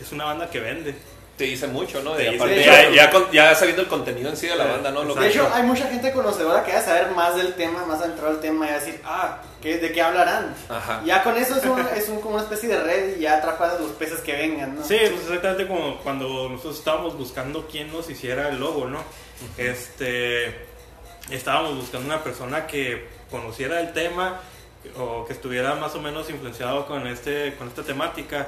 [0.00, 0.94] es una banda que vende.
[1.36, 2.12] Te dice mucho, ¿no?
[2.12, 5.02] Te aparte, ya, ya, con- ya sabiendo el contenido en sí de la banda, ¿no?
[5.02, 8.00] Lo De hecho, hay mucha gente conocedora que va a saber más del tema, más
[8.00, 10.54] adentrado al tema y va a decir, ah, ¿qué, ¿de qué hablarán?
[10.68, 11.02] Ajá.
[11.04, 13.72] Ya con eso es, un, es un, como una especie de red y ya atrapas
[13.72, 14.84] a los peces que vengan, ¿no?
[14.84, 19.00] Sí, pues exactamente como cuando nosotros estábamos buscando quién nos hiciera el logo, ¿no?
[19.58, 20.66] Este,
[21.30, 24.40] estábamos buscando una persona que conociera el tema,
[24.98, 28.46] o que estuviera más o menos influenciado con, este, con esta temática.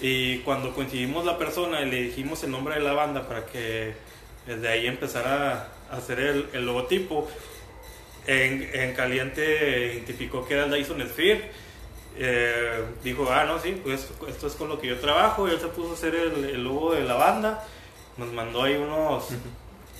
[0.00, 3.94] Y cuando coincidimos la persona y le dijimos el nombre de la banda para que
[4.46, 7.28] desde ahí empezara a hacer el, el logotipo,
[8.26, 11.50] en, en, caliente identificó que era el Dyson Sphere.
[12.18, 15.48] Eh, dijo, ah, no, sí, pues esto es con lo que yo trabajo.
[15.48, 17.64] Y él se puso a hacer el, el logo de la banda.
[18.16, 19.28] Nos mandó ahí unos,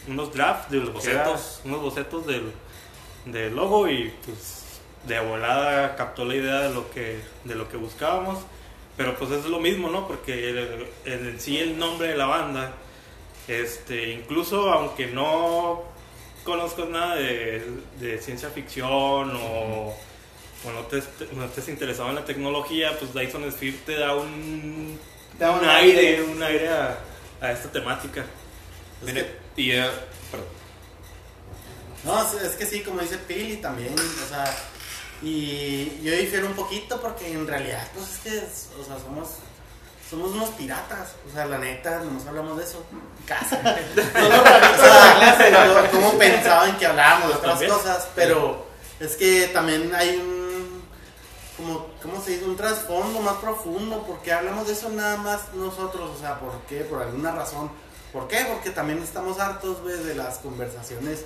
[0.08, 2.52] unos drafts de los bocetos, unos bocetos del,
[3.26, 4.64] del logo y pues
[5.06, 8.38] de volada captó la idea de lo que, de lo que buscábamos.
[8.96, 10.06] Pero pues es lo mismo, ¿no?
[10.08, 12.72] Porque el, en sí el nombre de la banda,
[13.46, 15.82] este, incluso aunque no
[16.44, 17.62] conozcas nada de,
[18.00, 19.94] de ciencia ficción o,
[20.64, 21.02] o no, te,
[21.34, 24.98] no, estés interesado en la tecnología, pues Dyson Sphere te da un,
[25.38, 26.22] Da un un aire, aire.
[26.22, 26.98] un aire a,
[27.42, 28.24] a esta temática.
[29.04, 29.84] Mire, y eh,
[30.30, 30.48] perdón.
[32.04, 34.44] No, es- es que sí, como dice Pili también, o sea,
[35.22, 39.28] y yo difiero un poquito porque en realidad, pues es que, o sea, somos,
[40.08, 42.84] somos unos piratas, o sea, la neta, nomás hablamos de eso.
[43.26, 43.60] Casa.
[44.14, 47.72] No la clase, yo como pensaba en que hablábamos de otras También.
[47.72, 48.66] cosas, pero
[49.00, 50.82] es que también hay un,
[51.56, 52.44] como, ¿cómo se dice?
[52.44, 56.80] Un trasfondo más profundo, porque hablamos de eso nada más nosotros, o sea, ¿por qué?
[56.80, 57.70] Por alguna razón.
[58.12, 58.46] ¿Por qué?
[58.48, 61.24] Porque también estamos hartos, güey, de las conversaciones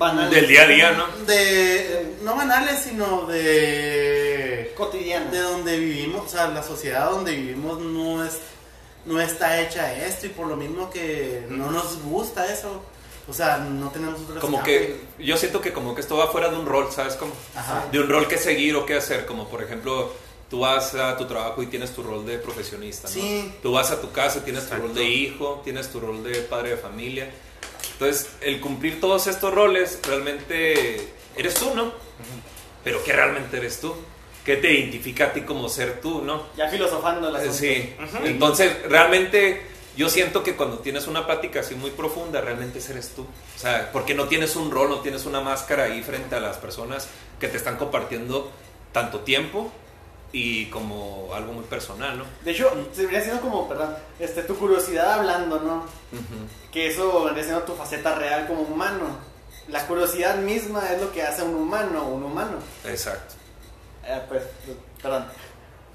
[0.00, 0.30] Banal.
[0.30, 1.06] Del día a día, ¿no?
[1.26, 5.30] de no banales sino de Cotidiano.
[5.30, 8.38] de donde vivimos o sea la sociedad donde vivimos no es
[9.04, 12.82] no está hecha esto y por lo mismo que no nos gusta eso
[13.28, 15.00] o sea no tenemos otro Como escape.
[15.18, 17.14] que yo siento que como que esto va fuera de un rol, ¿sabes?
[17.14, 17.84] Como Ajá.
[17.92, 20.12] de un rol que seguir o que hacer, como por ejemplo,
[20.48, 23.14] tú vas a tu trabajo y tienes tu rol de profesionista, ¿no?
[23.14, 23.52] Sí.
[23.62, 26.36] Tú vas a tu casa y tienes tu rol de hijo, tienes tu rol de
[26.40, 27.30] padre de familia.
[28.00, 31.92] Entonces, el cumplir todos estos roles realmente eres tú, ¿no?
[32.82, 33.94] Pero ¿qué realmente eres tú?
[34.42, 36.46] ¿Qué te identifica a ti como ser tú, no?
[36.56, 37.94] Ya filosofando la Sí,
[38.24, 39.66] entonces realmente
[39.98, 43.26] yo siento que cuando tienes una plática así muy profunda, realmente eres tú.
[43.56, 46.56] O sea, porque no tienes un rol, no tienes una máscara ahí frente a las
[46.56, 47.06] personas
[47.38, 48.50] que te están compartiendo
[48.92, 49.70] tanto tiempo
[50.32, 52.24] y como algo muy personal, ¿no?
[52.44, 55.84] De hecho, se vendría siendo como, perdón, este, tu curiosidad hablando, ¿no?
[56.70, 59.16] Que eso vendría siendo tu faceta real como humano.
[59.68, 62.58] La curiosidad misma es lo que hace a un humano, un humano.
[62.84, 63.34] Exacto.
[64.04, 64.42] Eh, pues,
[65.02, 65.26] perdón.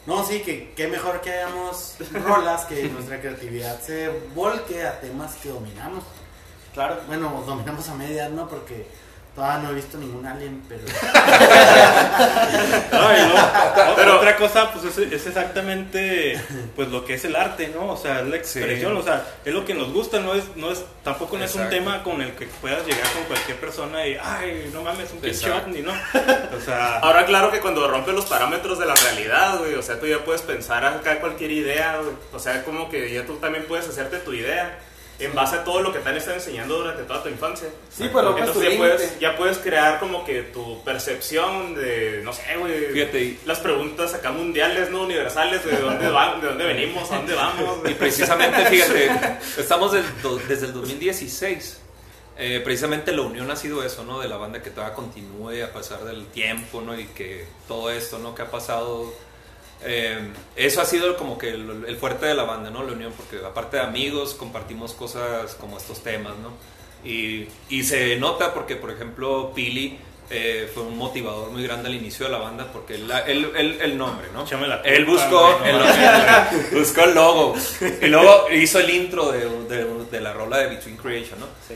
[0.05, 5.33] no sí que qué mejor que hagamos rolas que nuestra creatividad se volque a temas
[5.35, 6.03] que dominamos
[6.73, 6.99] Claro.
[7.07, 8.85] bueno dominamos a medias no porque
[9.35, 10.81] todavía no he visto ningún alien pero
[12.91, 16.39] No, y no, Pero- otra cosa, pues es, es exactamente
[16.75, 17.91] pues lo que es el arte, ¿no?
[17.91, 18.99] O sea, es la expresión, Sí.
[18.99, 21.69] o sea, es lo que nos gusta, no es, no es, tampoco no es un
[21.69, 25.51] tema con el que puedas llegar con cualquier persona y, ay, no mames, un pinche
[25.51, 25.91] ovni, ¿no?
[25.91, 29.99] O sea, Ahora, claro que cuando rompe los parámetros de la realidad, güey, o sea,
[29.99, 32.15] tú ya puedes pensar acá cualquier idea, güey.
[32.33, 34.79] O sea, como que ya tú también puedes hacerte tu idea
[35.19, 37.69] en base a todo lo que te han estado enseñando durante toda tu infancia.
[37.89, 42.21] Sí, pues rompes tu Entonces ya puedes, ya puedes crear como que tu percepción de,
[42.23, 46.65] no sé, güey, Fíjate, las preguntas acá mundiales, no universales, de dónde, va- de dónde
[46.65, 47.79] venimos, a dónde vamos.
[47.89, 49.09] Y precisamente, fíjate,
[49.57, 51.81] estamos del do- desde el 2016.
[52.37, 54.19] Eh, precisamente la unión ha sido eso, ¿no?
[54.19, 56.99] De la banda que todavía continúe a pasar del tiempo, ¿no?
[56.99, 58.35] Y que todo esto, ¿no?
[58.35, 59.13] Que ha pasado.
[59.85, 60.17] Eh,
[60.55, 62.83] eso ha sido como que el, el fuerte de la banda, ¿no?
[62.83, 66.51] La unión, porque aparte de amigos, compartimos cosas como estos temas, ¿no?
[67.09, 69.99] Y, y se nota porque, por ejemplo, Pili
[70.31, 73.77] eh, fue un motivador muy grande al inicio de la banda, porque él, él, él-
[73.81, 74.43] el nombre, ¿no?
[74.67, 75.77] La Él buscó, el,
[76.79, 77.55] buscó el logo
[78.01, 81.45] y luego hizo el intro de, de- de la rola de Between Creation, ¿no?
[81.67, 81.75] Sí.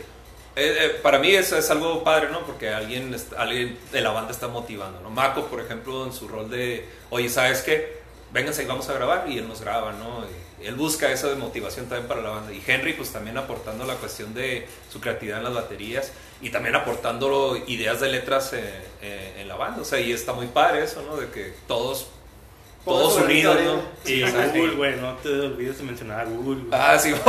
[0.55, 2.39] Eh, eh, para mí eso es algo padre, ¿no?
[2.41, 5.10] Porque alguien, alguien de la banda está motivando, ¿no?
[5.12, 7.99] Mako, por ejemplo, en su rol de, oye, ¿sabes qué?
[8.32, 10.24] Vénganse y vamos a grabar y él nos graba, ¿no?
[10.62, 12.52] Y él busca eso de motivación también para la banda.
[12.54, 16.12] Y Henry, pues también aportando la cuestión de su creatividad en las baterías
[16.42, 18.62] y también aportando ideas de letras eh,
[19.02, 19.82] eh, en la banda.
[19.82, 21.16] O sea, y está muy padre eso, ¿no?
[21.18, 22.08] De que todos,
[22.86, 23.82] Todos unidos, ¿no?
[24.06, 24.58] y Exacto.
[24.58, 26.62] Google, güey, no te olvides de mencionar a Google.
[26.66, 26.72] güey.
[26.72, 27.12] Ah, sí.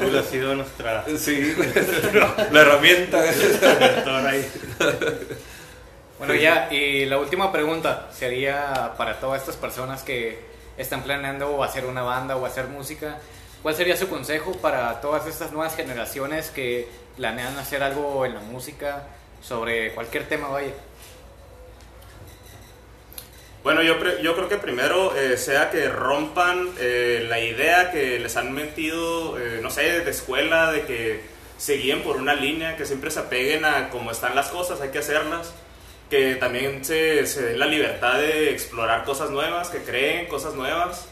[0.00, 1.54] Google ha sido nuestra sí,
[2.52, 3.20] la herramienta.
[4.28, 4.46] ahí.
[6.26, 10.38] Bueno, ya, y la última pregunta sería para todas estas personas que
[10.78, 13.18] están planeando hacer una banda o hacer música.
[13.62, 18.40] ¿Cuál sería su consejo para todas estas nuevas generaciones que planean hacer algo en la
[18.40, 19.02] música
[19.42, 20.72] sobre cualquier tema, vaya?
[23.62, 28.36] Bueno, yo, yo creo que primero eh, sea que rompan eh, la idea que les
[28.36, 31.20] han metido, eh, no sé, de escuela, de que
[31.58, 34.88] se guíen por una línea, que siempre se apeguen a cómo están las cosas, hay
[34.88, 35.52] que hacerlas.
[36.10, 41.08] Que también se, se den la libertad de explorar cosas nuevas, que creen cosas nuevas.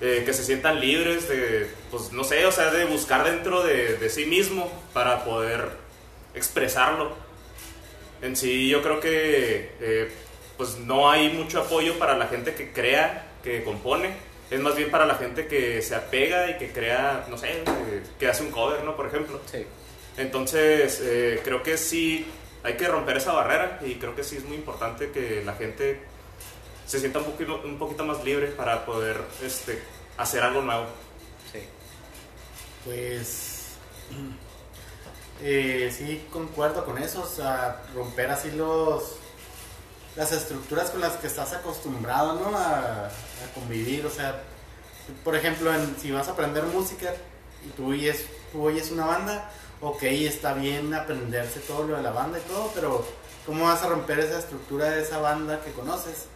[0.00, 3.96] eh, que se sientan libres de, pues no sé, o sea, de buscar dentro de,
[3.96, 5.70] de sí mismo para poder
[6.34, 7.16] expresarlo.
[8.22, 10.10] En sí, yo creo que eh,
[10.56, 14.16] pues no hay mucho apoyo para la gente que crea, que compone.
[14.50, 18.02] Es más bien para la gente que se apega y que crea, no sé, que,
[18.18, 18.96] que hace un cover, ¿no?
[18.96, 19.40] Por ejemplo.
[19.50, 19.66] Sí.
[20.16, 22.26] Entonces, eh, creo que sí
[22.66, 26.00] hay que romper esa barrera y creo que sí es muy importante que la gente
[26.84, 29.80] se sienta un poquito, más libre para poder este,
[30.16, 30.86] hacer algo nuevo.
[31.52, 31.60] Sí.
[32.84, 33.76] Pues
[35.42, 39.20] eh, sí concuerdo con eso, o sea, romper así los
[40.16, 42.56] las estructuras con las que estás acostumbrado, ¿no?
[42.56, 43.10] A,
[43.54, 44.42] convivir, o sea,
[45.22, 47.14] por ejemplo, si vas a aprender música
[47.64, 49.50] y tú oyes, tú oyes una banda,
[49.80, 53.06] ok, está bien aprenderse todo lo de la banda y todo, pero
[53.44, 56.26] ¿cómo vas a romper esa estructura de esa banda que conoces?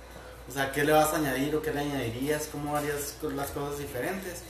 [0.49, 2.49] O sea, ¿qué le vas a añadir o qué le añadirías?
[2.51, 4.43] ¿Cómo harías las cosas diferentes?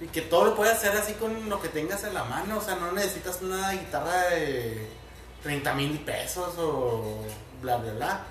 [0.00, 2.58] Y que todo lo puedes hacer así con lo que tengas en la mano.
[2.58, 4.88] O sea, no necesitas una guitarra de
[5.42, 7.20] 30 mil pesos o
[7.60, 8.24] bla, bla, bla.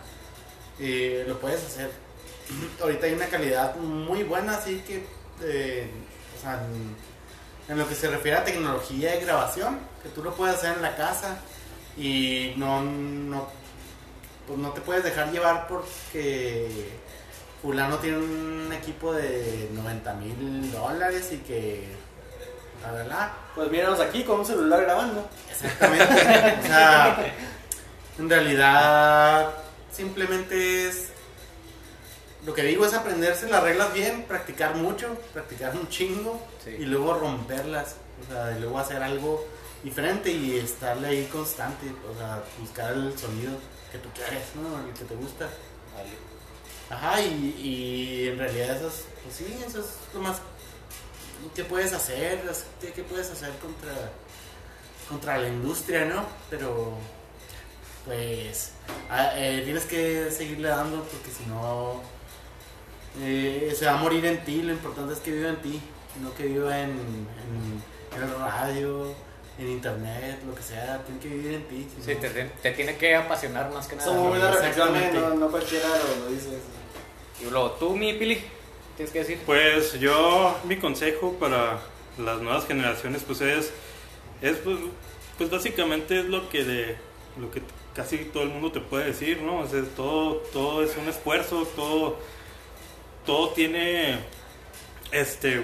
[0.80, 1.92] Eh, lo puedes hacer.
[2.82, 5.06] Ahorita hay una calidad muy buena, así que,
[5.44, 5.90] eh,
[6.36, 6.62] o sea,
[7.68, 10.82] en, lo que se refiere a tecnología de grabación, que tú lo puedes hacer en
[10.82, 11.38] la casa
[11.98, 13.48] y no, no,
[14.48, 16.90] pues no te puedes dejar llevar porque
[17.62, 21.88] fulano tiene un equipo de 90 mil dólares y que,
[22.82, 25.30] la verdad, Pues míranos aquí con un celular grabando.
[25.50, 26.60] Exactamente.
[26.60, 27.34] o sea,
[28.20, 29.52] en realidad
[29.92, 31.13] simplemente es
[32.46, 36.72] lo que digo es aprenderse las reglas bien, practicar mucho, practicar un chingo Sí.
[36.80, 39.46] y luego romperlas, o sea, y luego hacer algo
[39.84, 43.52] diferente y estarle ahí constante, o sea, buscar el sonido
[43.92, 44.80] que tú quieres, ¿no?
[44.88, 45.50] El que te gusta.
[46.90, 50.38] Ajá, y, y en realidad eso es, pues sí, eso es lo más
[51.56, 52.42] que puedes hacer,
[52.80, 53.94] ¿qué, qué puedes hacer contra,
[55.10, 56.26] contra la industria, ¿no?
[56.50, 56.98] Pero,
[58.06, 58.72] pues,
[59.10, 62.02] ah, eh, tienes que seguirle dando porque si no,
[63.22, 65.80] eh, se va a morir en ti, lo importante es que viva en ti,
[66.22, 67.28] no que viva en, en,
[68.16, 69.14] en el radio,
[69.60, 71.88] en internet, lo que sea, tiene que vivir en ti.
[71.96, 74.08] si Sí, no- te, tiene que apasionar más que nada.
[74.08, 76.50] Son muy buenas reflexiones, no, no cualquiera lo, lo dice.
[77.42, 78.42] Y luego, tú, mi Pili,
[78.96, 79.40] tienes que decir.
[79.46, 81.80] Pues yo, mi consejo para
[82.18, 83.72] las nuevas generaciones, pues es,
[84.42, 84.78] es pues,
[85.38, 86.98] pues básicamente es lo que de,
[87.40, 87.62] lo que
[87.96, 89.60] casi todo el mundo te puede decir, ¿no?
[89.60, 92.18] O sea, todo, todo es un esfuerzo, todo,
[93.26, 94.20] todo tiene,
[95.12, 95.64] este,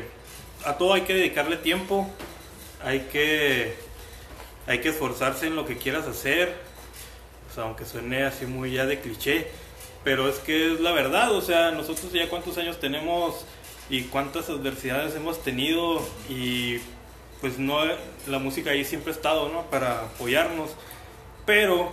[0.66, 2.10] a todo hay que dedicarle tiempo,
[2.84, 3.76] hay que,
[4.68, 6.56] hay que esforzarse en lo que quieras hacer,
[7.50, 9.48] o sea, aunque suene así muy ya de cliché,
[10.04, 13.46] pero es que es la verdad, o sea, nosotros ya cuántos años tenemos
[13.90, 16.78] y cuántas adversidades hemos tenido y
[17.42, 17.80] pues no,
[18.28, 19.64] la música ahí siempre ha estado, ¿no?
[19.70, 20.72] Para apoyarnos,
[21.46, 21.92] pero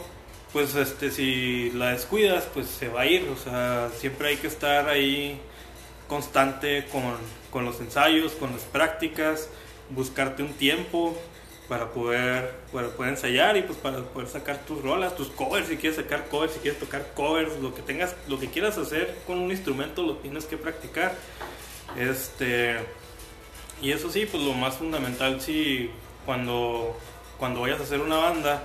[0.53, 4.47] pues este, si la descuidas, pues se va a ir, o sea, siempre hay que
[4.47, 5.41] estar ahí
[6.09, 7.03] constante con,
[7.51, 9.49] con los ensayos, con las prácticas,
[9.91, 11.17] buscarte un tiempo
[11.69, 15.77] para poder, para poder ensayar y pues para poder sacar tus rolas, tus covers, si
[15.77, 19.39] quieres sacar covers, si quieres tocar covers, lo que tengas, lo que quieras hacer con
[19.39, 21.15] un instrumento lo tienes que practicar.
[21.97, 22.77] Este
[23.83, 25.91] y eso sí, pues lo más fundamental sí
[26.25, 26.97] cuando
[27.39, 28.65] cuando vayas a hacer una banda,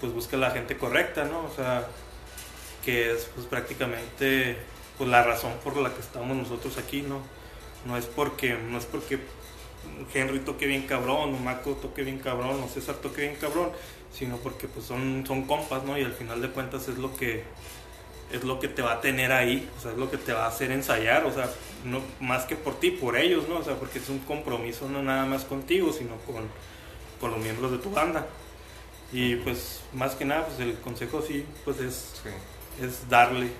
[0.00, 1.44] pues busca la gente correcta, ¿no?
[1.44, 1.86] O sea,
[2.84, 4.58] que es pues prácticamente
[4.98, 7.20] pues la razón por la que estamos nosotros aquí, ¿no?
[7.86, 9.18] No es porque no es porque
[10.12, 13.70] Henry toque bien cabrón, o Marco toque bien cabrón, o César toque bien cabrón,
[14.12, 15.98] sino porque pues son, son compas, ¿no?
[15.98, 17.44] Y al final de cuentas es lo que
[18.32, 20.44] es lo que te va a tener ahí, o sea, es lo que te va
[20.46, 21.48] a hacer ensayar, o sea,
[21.84, 23.58] no más que por ti, por ellos, ¿no?
[23.58, 26.48] O sea, porque es un compromiso no nada más contigo, sino con,
[27.20, 28.26] con los miembros de tu banda.
[29.12, 32.30] Y pues más que nada, pues el consejo sí, pues es, Sí.
[32.84, 33.50] es darle.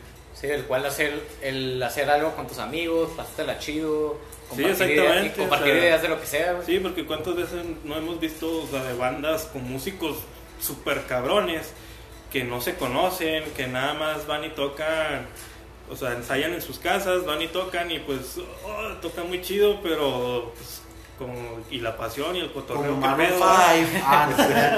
[0.44, 4.18] Sí, el cual hacer, el hacer algo con tus amigos, pasártela chido,
[4.48, 6.66] compartir, exactamente, ideas, y compartir o sea, ideas de lo que sea, güey.
[6.66, 10.18] Sí, porque cuántas veces no hemos visto o sea, de bandas con músicos
[10.60, 11.72] super cabrones
[12.32, 15.26] que no se conocen, que nada más van y tocan,
[15.88, 19.80] o sea, ensayan en sus casas, van y tocan y pues oh, tocan muy chido,
[19.82, 20.82] pero pues,
[21.18, 21.34] como
[21.70, 23.44] y la pasión y el cotorreo Como que pedo, 5.
[24.04, 24.28] Ah.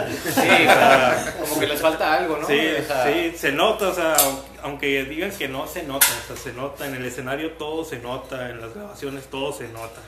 [0.09, 2.47] Sí, o sea, como que les falta algo, ¿no?
[2.47, 4.17] Sí, O sea, sí, se nota, o sea,
[4.63, 7.99] aunque digan que no, se nota, o sea, se nota, en el escenario todo se
[7.99, 10.01] nota, en las grabaciones todo se nota.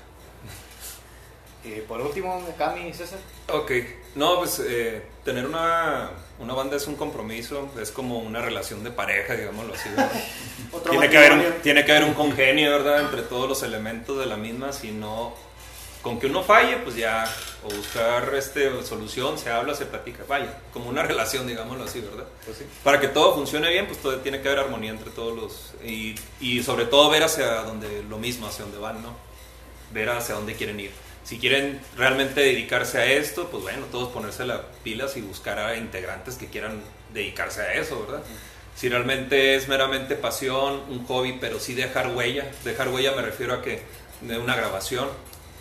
[1.64, 3.18] Y por último, Cami y César.
[3.52, 3.72] Ok,
[4.14, 8.90] no, pues eh, tener una, una banda es un compromiso, es como una relación de
[8.90, 9.88] pareja, digámoslo así.
[10.90, 13.00] tiene, que haber tiene que haber un congenio, ¿verdad?
[13.00, 15.34] Entre todos los elementos de la misma, si no,
[16.08, 17.30] con que uno falle, pues ya,
[17.62, 22.24] o buscar este, solución, se habla, se platica, vaya, como una relación, digámoslo así, ¿verdad?
[22.46, 22.64] Pues sí.
[22.82, 25.74] Para que todo funcione bien, pues todo, tiene que haber armonía entre todos los...
[25.84, 29.14] Y, y sobre todo ver hacia donde, lo mismo, hacia dónde van, ¿no?
[29.92, 30.92] Ver hacia dónde quieren ir.
[31.24, 35.76] Si quieren realmente dedicarse a esto, pues bueno, todos ponerse las pilas y buscar a
[35.76, 36.80] integrantes que quieran
[37.12, 38.22] dedicarse a eso, ¿verdad?
[38.74, 42.50] Si realmente es meramente pasión, un hobby, pero sí dejar huella.
[42.64, 43.82] Dejar huella me refiero a que
[44.22, 45.06] de una grabación,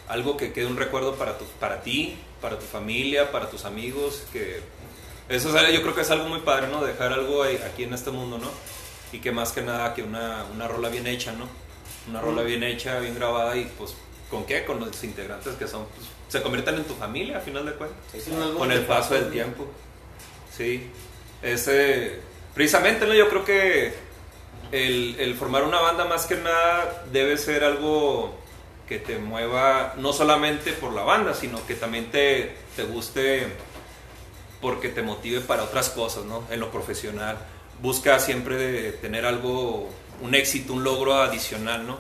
[0.08, 4.24] algo que quede un recuerdo para, tu, para ti, para tu familia, para tus amigos,
[4.32, 4.62] que
[5.30, 6.84] eso yo creo que es algo muy padre, ¿no?
[6.84, 8.50] Dejar algo aquí en este mundo, ¿no?
[9.12, 11.48] Y que más que nada que una, una rola bien hecha, ¿no?
[12.10, 13.96] Una rola bien hecha, bien grabada y pues
[14.30, 14.64] ¿con qué?
[14.66, 18.00] Con los integrantes que son, pues, se convierten en tu familia a final de cuentas.
[18.14, 19.68] Sí, Con el paso del tiempo.
[20.56, 20.90] Sí.
[21.42, 22.20] Ese,
[22.54, 23.14] precisamente, ¿no?
[23.14, 23.94] Yo creo que
[24.72, 28.38] el, el formar una banda más que nada debe ser algo
[28.88, 33.48] que te mueva no solamente por la banda, sino que también te, te guste
[34.62, 36.44] porque te motive para otras cosas, ¿no?
[36.50, 37.38] En lo profesional.
[37.82, 39.90] Busca siempre tener algo,
[40.22, 41.98] un éxito, un logro adicional, ¿no?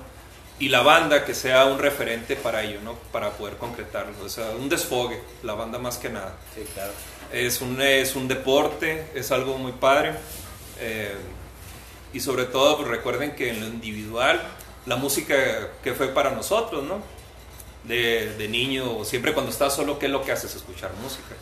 [0.59, 2.93] Y la banda que sea un referente para ello, ¿no?
[3.11, 4.13] Para poder concretarlo.
[4.25, 6.35] O sea, un desfogue, la banda más que nada.
[6.55, 6.93] Sí, claro.
[7.31, 10.13] Es un, es un deporte, es algo muy padre.
[10.79, 11.15] eh,
[12.13, 14.41] y sobre todo, pues recuerden que en lo individual,
[14.87, 15.35] la música
[15.83, 17.01] que fue para nosotros, ¿no?
[17.83, 20.55] De, de niño, siempre cuando estás solo, ¿qué es lo que haces?
[20.55, 21.35] Escuchar música.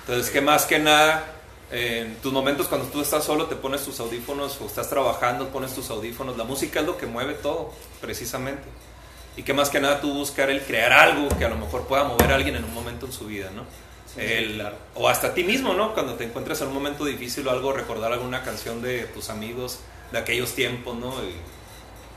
[0.00, 1.34] Entonces, que más que nada,
[1.70, 5.74] en tus momentos cuando tú estás solo, te pones tus audífonos o estás trabajando, pones
[5.74, 6.36] tus audífonos.
[6.36, 8.64] La música es lo que mueve todo, precisamente.
[9.36, 12.04] Y que más que nada tú buscar el crear algo que a lo mejor pueda
[12.04, 13.64] mover a alguien en un momento en su vida, ¿no?
[14.16, 15.94] El- O hasta a ti mismo, ¿no?
[15.94, 19.78] Cuando te encuentres en un momento difícil o algo, recordar alguna canción de tus amigos
[20.10, 21.12] de aquellos tiempos, ¿no?
[21.22, 21.36] Y-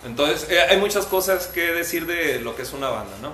[0.05, 3.33] entonces, eh, hay muchas cosas que decir de lo que es una banda, ¿no?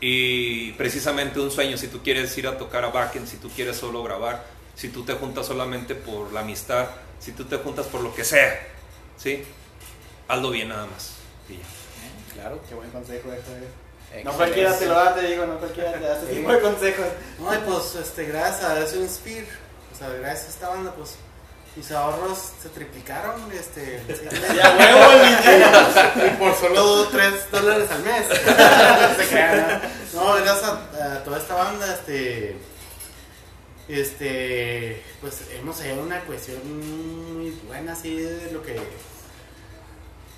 [0.00, 3.76] Y precisamente un sueño, si tú quieres ir a tocar a Backen, si tú quieres
[3.76, 6.88] solo grabar, si tú te juntas solamente por la amistad,
[7.20, 8.66] si tú te juntas por lo que sea,
[9.16, 9.44] ¿sí?
[10.28, 11.14] Hazlo bien nada más.
[11.48, 11.64] Y ya.
[12.34, 12.60] Claro.
[12.68, 14.24] Qué buen consejo ese.
[14.24, 17.06] No cualquiera te lo da, te digo, no cualquiera te da ese tipo de consejos.
[17.48, 19.46] Ay, pues, este, gracias a eso Inspire,
[19.92, 21.16] o sea, gracias a esta banda, pues,
[21.76, 24.02] mis ahorros se triplicaron, este,
[24.56, 28.26] Ya huevo, y por solo 3 dólares al mes.
[29.16, 29.80] Se crean,
[30.14, 30.34] ¿no?
[30.34, 32.56] Gracias a, a toda esta banda, este,
[33.88, 36.60] este, pues, hemos a una cuestión
[37.34, 38.76] muy buena, así, de lo que...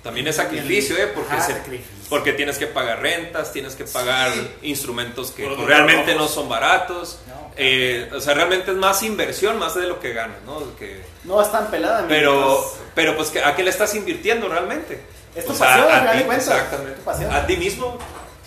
[0.05, 1.07] También es sacrificio, ¿eh?
[1.07, 4.31] Porque, Ajá, se- porque tienes que pagar rentas, tienes que pagar
[4.61, 7.17] instrumentos que realmente no son baratos.
[7.27, 7.51] No.
[7.57, 10.75] Eh, o sea, realmente es más inversión, más de lo que ganas, ¿no?
[10.77, 15.01] Que, No es tan pelada, pero, pero pues, que- ¿a qué le estás invirtiendo realmente?
[15.35, 16.35] Es tu O sea, pasión, a final ti.
[16.35, 17.01] Exactamente.
[17.03, 17.33] Pasión.
[17.33, 17.97] A ti mismo.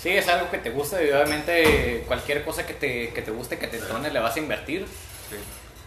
[0.01, 3.59] Sí, es algo que te gusta y obviamente cualquier cosa que te, que te guste,
[3.59, 4.87] que te entone, le vas a invertir.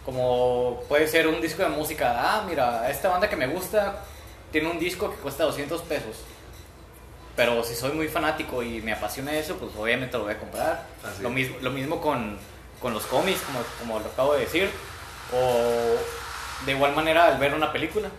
[0.04, 2.14] Como puede ser un disco de música.
[2.18, 4.00] Ah, mira, esta banda que me gusta
[4.52, 6.16] tiene un disco que cuesta 200 pesos.
[7.34, 10.86] Pero si soy muy fanático y me apasiona eso, pues obviamente lo voy a comprar.
[11.02, 12.38] Así Lo mismo, lo mismo con,
[12.80, 14.70] con los cómics, como, como lo acabo de decir.
[15.34, 15.96] O
[16.66, 18.10] de igual manera al ver una película.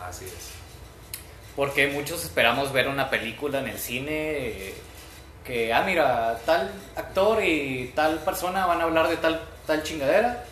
[0.00, 0.50] Así es.
[1.54, 4.74] Porque muchos esperamos ver una película en el cine
[5.44, 10.44] que, ah, mira, tal actor y tal persona van a hablar de tal, tal chingadera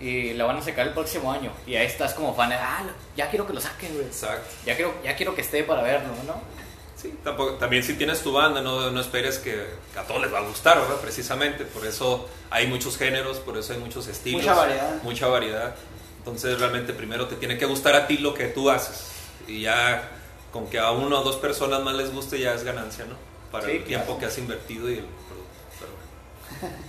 [0.00, 1.50] y la van a sacar el próximo año.
[1.66, 2.84] Y ahí estás como fan, ah,
[3.16, 4.06] ya quiero que lo saquen, güey.
[4.06, 4.48] Exacto.
[4.64, 6.40] Ya quiero, ya quiero que esté para verlo, ¿no?
[6.96, 9.64] Sí, tampoco, también si tienes tu banda, no, no esperes que
[9.96, 10.96] a todos les va a gustar, ¿verdad?
[10.96, 14.42] Precisamente, por eso hay muchos géneros, por eso hay muchos estilos.
[14.42, 15.02] Mucha variedad.
[15.04, 15.74] Mucha variedad.
[16.18, 19.12] Entonces realmente primero te tiene que gustar a ti lo que tú haces.
[19.46, 20.10] Y ya
[20.52, 23.14] con que a uno o dos personas más les guste ya es ganancia, ¿no?
[23.52, 24.20] Para Sí, el tiempo claro.
[24.20, 25.48] que has invertido y el producto.
[26.60, 26.72] Pero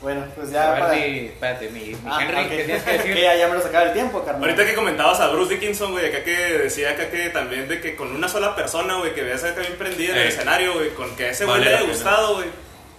[0.00, 0.24] bueno.
[0.34, 0.94] Pues ya ver, para...
[0.94, 2.48] mi, espérate, mi, mi Ah, Henry, ok.
[2.48, 3.14] ¿qué tienes que decir?
[3.14, 4.42] Que ya, ya me lo sacaba el tiempo, carnal.
[4.44, 7.96] Ahorita que comentabas a Bruce Dickinson, güey, acá que decía acá que también de que
[7.96, 11.14] con una sola persona, güey, que veas acá bien prendida en el escenario, güey, con
[11.16, 12.48] que a ese güey Vale le haya gustado, güey.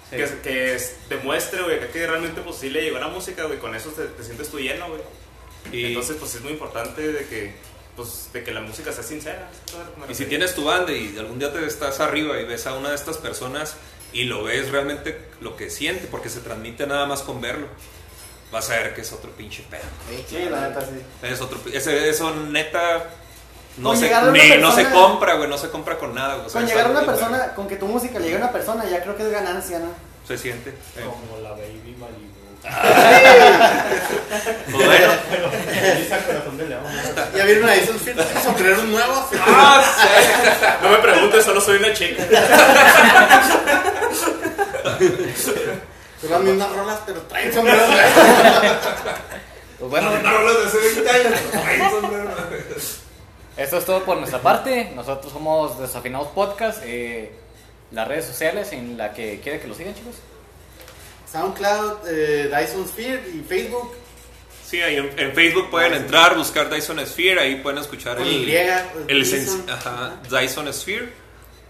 [0.09, 0.17] Sí.
[0.17, 3.59] Que, que es- demuestre, güey, acá que realmente pues sí le llegó la música, güey,
[3.59, 5.01] con eso te, te sientes tú lleno, güey.
[5.71, 7.53] Y, Entonces, pues es muy importante de que,
[7.95, 9.47] pues, de que la música sea sincera.
[9.71, 12.39] ¿sabes a lo que y si tienes tu banda y algún día te estás arriba
[12.39, 13.75] y ves a una de estas personas
[14.13, 17.67] y lo ves realmente lo que siente, porque se transmite nada más con verlo,
[18.51, 19.81] vas a ver que es otro pinche pedo.
[20.27, 21.01] Sí, la neta, sí.
[21.23, 23.05] Es otro, ese, eso neta
[23.77, 25.97] no Con se, llegar a una ni- no se persona- compra, güey, no se compra
[25.97, 26.35] con nada.
[26.35, 28.83] güey, Con llegar a una persona, con que tu música le llegue a una persona,
[28.89, 29.87] ya creo que es ganancia, ¿no?
[30.27, 30.69] se siente.
[30.69, 32.30] Eh, Como la Baby Malibu.
[34.71, 35.13] Bueno.
[37.35, 39.25] ¿Ya vieron ahí esos filtros sombreros nuevos?
[40.81, 42.23] No me preguntes, solo soy una chica.
[46.21, 48.11] Son las mismas rolas, pero traen sombreros nuevos.
[49.79, 51.33] Pues bueno, rolas de hace 20 años.
[51.65, 52.29] Ay, sombrero.
[53.57, 54.91] esto es todo por nuestra parte.
[54.95, 56.83] Nosotros somos Desafinados Podcast.
[56.85, 57.31] eh,
[57.91, 60.15] las redes sociales en la que quieren que lo sigan, chicos.
[61.31, 63.95] SoundCloud, eh, Dyson Sphere y Facebook.
[64.65, 68.47] Sí, ahí en, en Facebook pueden entrar, buscar Dyson Sphere, ahí pueden escuchar Con el,
[68.49, 68.55] Y,
[69.07, 69.65] el Dyson.
[69.69, 71.21] ajá, Dyson Sphere.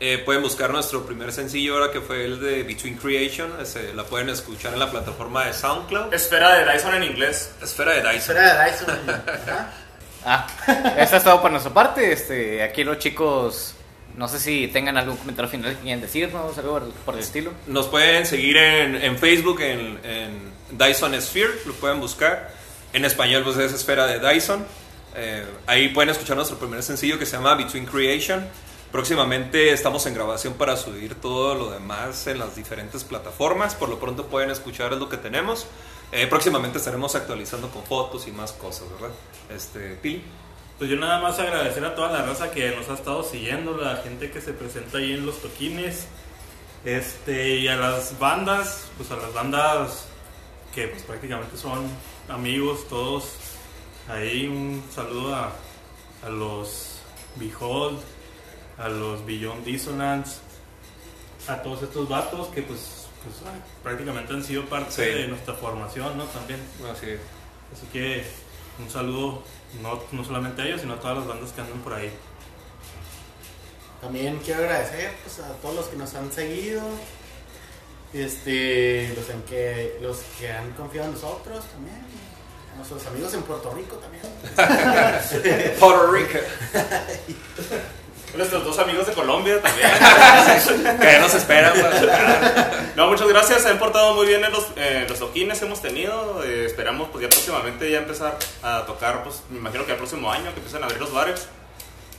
[0.03, 3.51] Eh, pueden buscar nuestro primer sencillo ahora que fue el de Between Creation.
[3.61, 6.11] Ese, la pueden escuchar en la plataforma de SoundCloud.
[6.11, 7.51] Esfera de Dyson en inglés.
[7.61, 8.35] Esfera de Dyson.
[8.35, 8.97] Será de Dyson.
[10.23, 10.45] Ah,
[10.99, 12.11] eso es todo por nuestra parte.
[12.11, 13.73] Este, aquí los chicos,
[14.17, 17.51] no sé si tengan algún comentario final que quieran decirnos, algo por- por el estilo.
[17.67, 22.53] Nos pueden seguir en, en Facebook en, en Dyson Sphere, lo pueden buscar.
[22.93, 24.65] En español pues es Esfera de Dyson.
[25.15, 28.47] Eh, ahí pueden escuchar nuestro primer sencillo que se llama Between Creation.
[28.91, 33.73] Próximamente estamos en grabación para subir todo lo demás en las diferentes plataformas.
[33.75, 35.65] Por lo pronto pueden escuchar lo que tenemos.
[36.11, 39.15] Eh, próximamente estaremos actualizando con fotos y más cosas, ¿verdad?
[39.55, 40.21] Este, Pili.
[40.77, 43.97] Pues yo nada más agradecer a toda la raza que nos ha estado siguiendo, la
[43.97, 46.07] gente que se presenta ahí en los toquines,
[46.83, 50.05] este, y a las bandas, pues a las bandas
[50.73, 51.85] que pues prácticamente son
[52.29, 53.33] amigos todos.
[54.09, 55.51] Ahí un saludo a,
[56.25, 56.99] a los
[57.35, 57.99] Behold,
[58.79, 60.37] a los Beyond Dissonance,
[61.47, 63.53] a todos estos vatos que pues, pues, ah,
[63.83, 65.01] prácticamente han sido parte Sí.
[65.03, 66.23] de nuestra formación, ¿no?
[66.25, 66.59] También.
[66.91, 67.19] Así es.
[67.73, 68.25] Así que
[68.79, 69.43] un saludo
[69.81, 72.11] no, no solamente a ellos, sino a todas las bandas que andan por ahí.
[74.01, 76.81] También quiero agradecer pues, a todos los que nos han seguido.
[78.13, 81.95] Este, los, en que, los que han confiado en nosotros también.
[82.73, 84.23] A nuestros amigos en Puerto Rico también.
[85.79, 86.39] Puerto Rico.
[88.35, 89.89] Nuestros dos amigos de Colombia también.
[90.99, 91.73] que nos esperan.
[91.73, 92.95] pues.
[92.95, 93.63] No, muchas gracias.
[93.63, 96.43] Se han portado muy bien en los, eh, los toquines que hemos tenido.
[96.43, 100.31] Eh, esperamos pues ya próximamente ya empezar a tocar, pues me imagino que el próximo
[100.31, 101.47] año que empiecen a abrir los bares.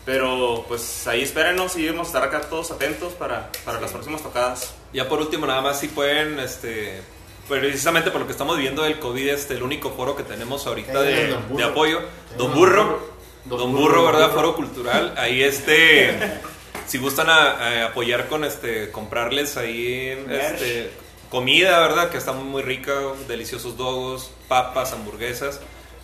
[0.04, 4.22] Pero pues ahí espérenos y vamos a estar acá todos atentos para, para las próximas
[4.22, 4.74] tocadas.
[4.92, 7.00] Ya por último, nada más si pueden, este,
[7.48, 10.92] precisamente por lo que estamos viviendo del COVID, este, el único foro que tenemos ahorita
[11.02, 13.11] Sí, de, de apoyo, Sí, Don Burro.
[13.44, 14.30] Don, Don Burro, Burro, ¿verdad?
[14.32, 16.16] Foro cultural, ahí este,
[16.86, 20.90] si gustan a- a apoyar con este, comprarles ahí, este,
[21.30, 22.10] comida, ¿verdad?
[22.10, 22.92] Que está muy, muy rica,
[23.28, 25.60] deliciosos dogos, papas, hamburguesas.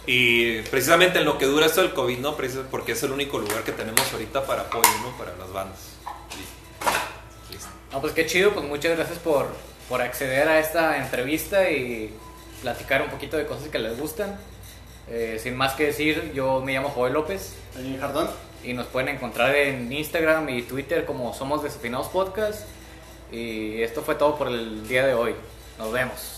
[0.06, 2.34] Y precisamente en lo que dura esto del COVID, ¿no?
[2.70, 5.16] Porque es el único lugar que tenemos ahorita para apoyo, ¿no?
[5.18, 5.78] Para las bandas.
[7.50, 7.68] Listo.
[7.92, 9.48] No, pues qué chido, pues muchas gracias por,
[9.88, 12.10] por acceder a esta entrevista y
[12.62, 14.38] platicar un poquito de cosas que les gustan.
[15.10, 17.54] Eh, sin más que decir, yo me llamo Joel López
[17.98, 18.28] Jardón.
[18.62, 22.66] y nos pueden encontrar en Instagram y Twitter como Somos Desafinados Podcast.
[23.30, 25.34] Y esto fue todo por el día de hoy.
[25.78, 26.37] Nos vemos.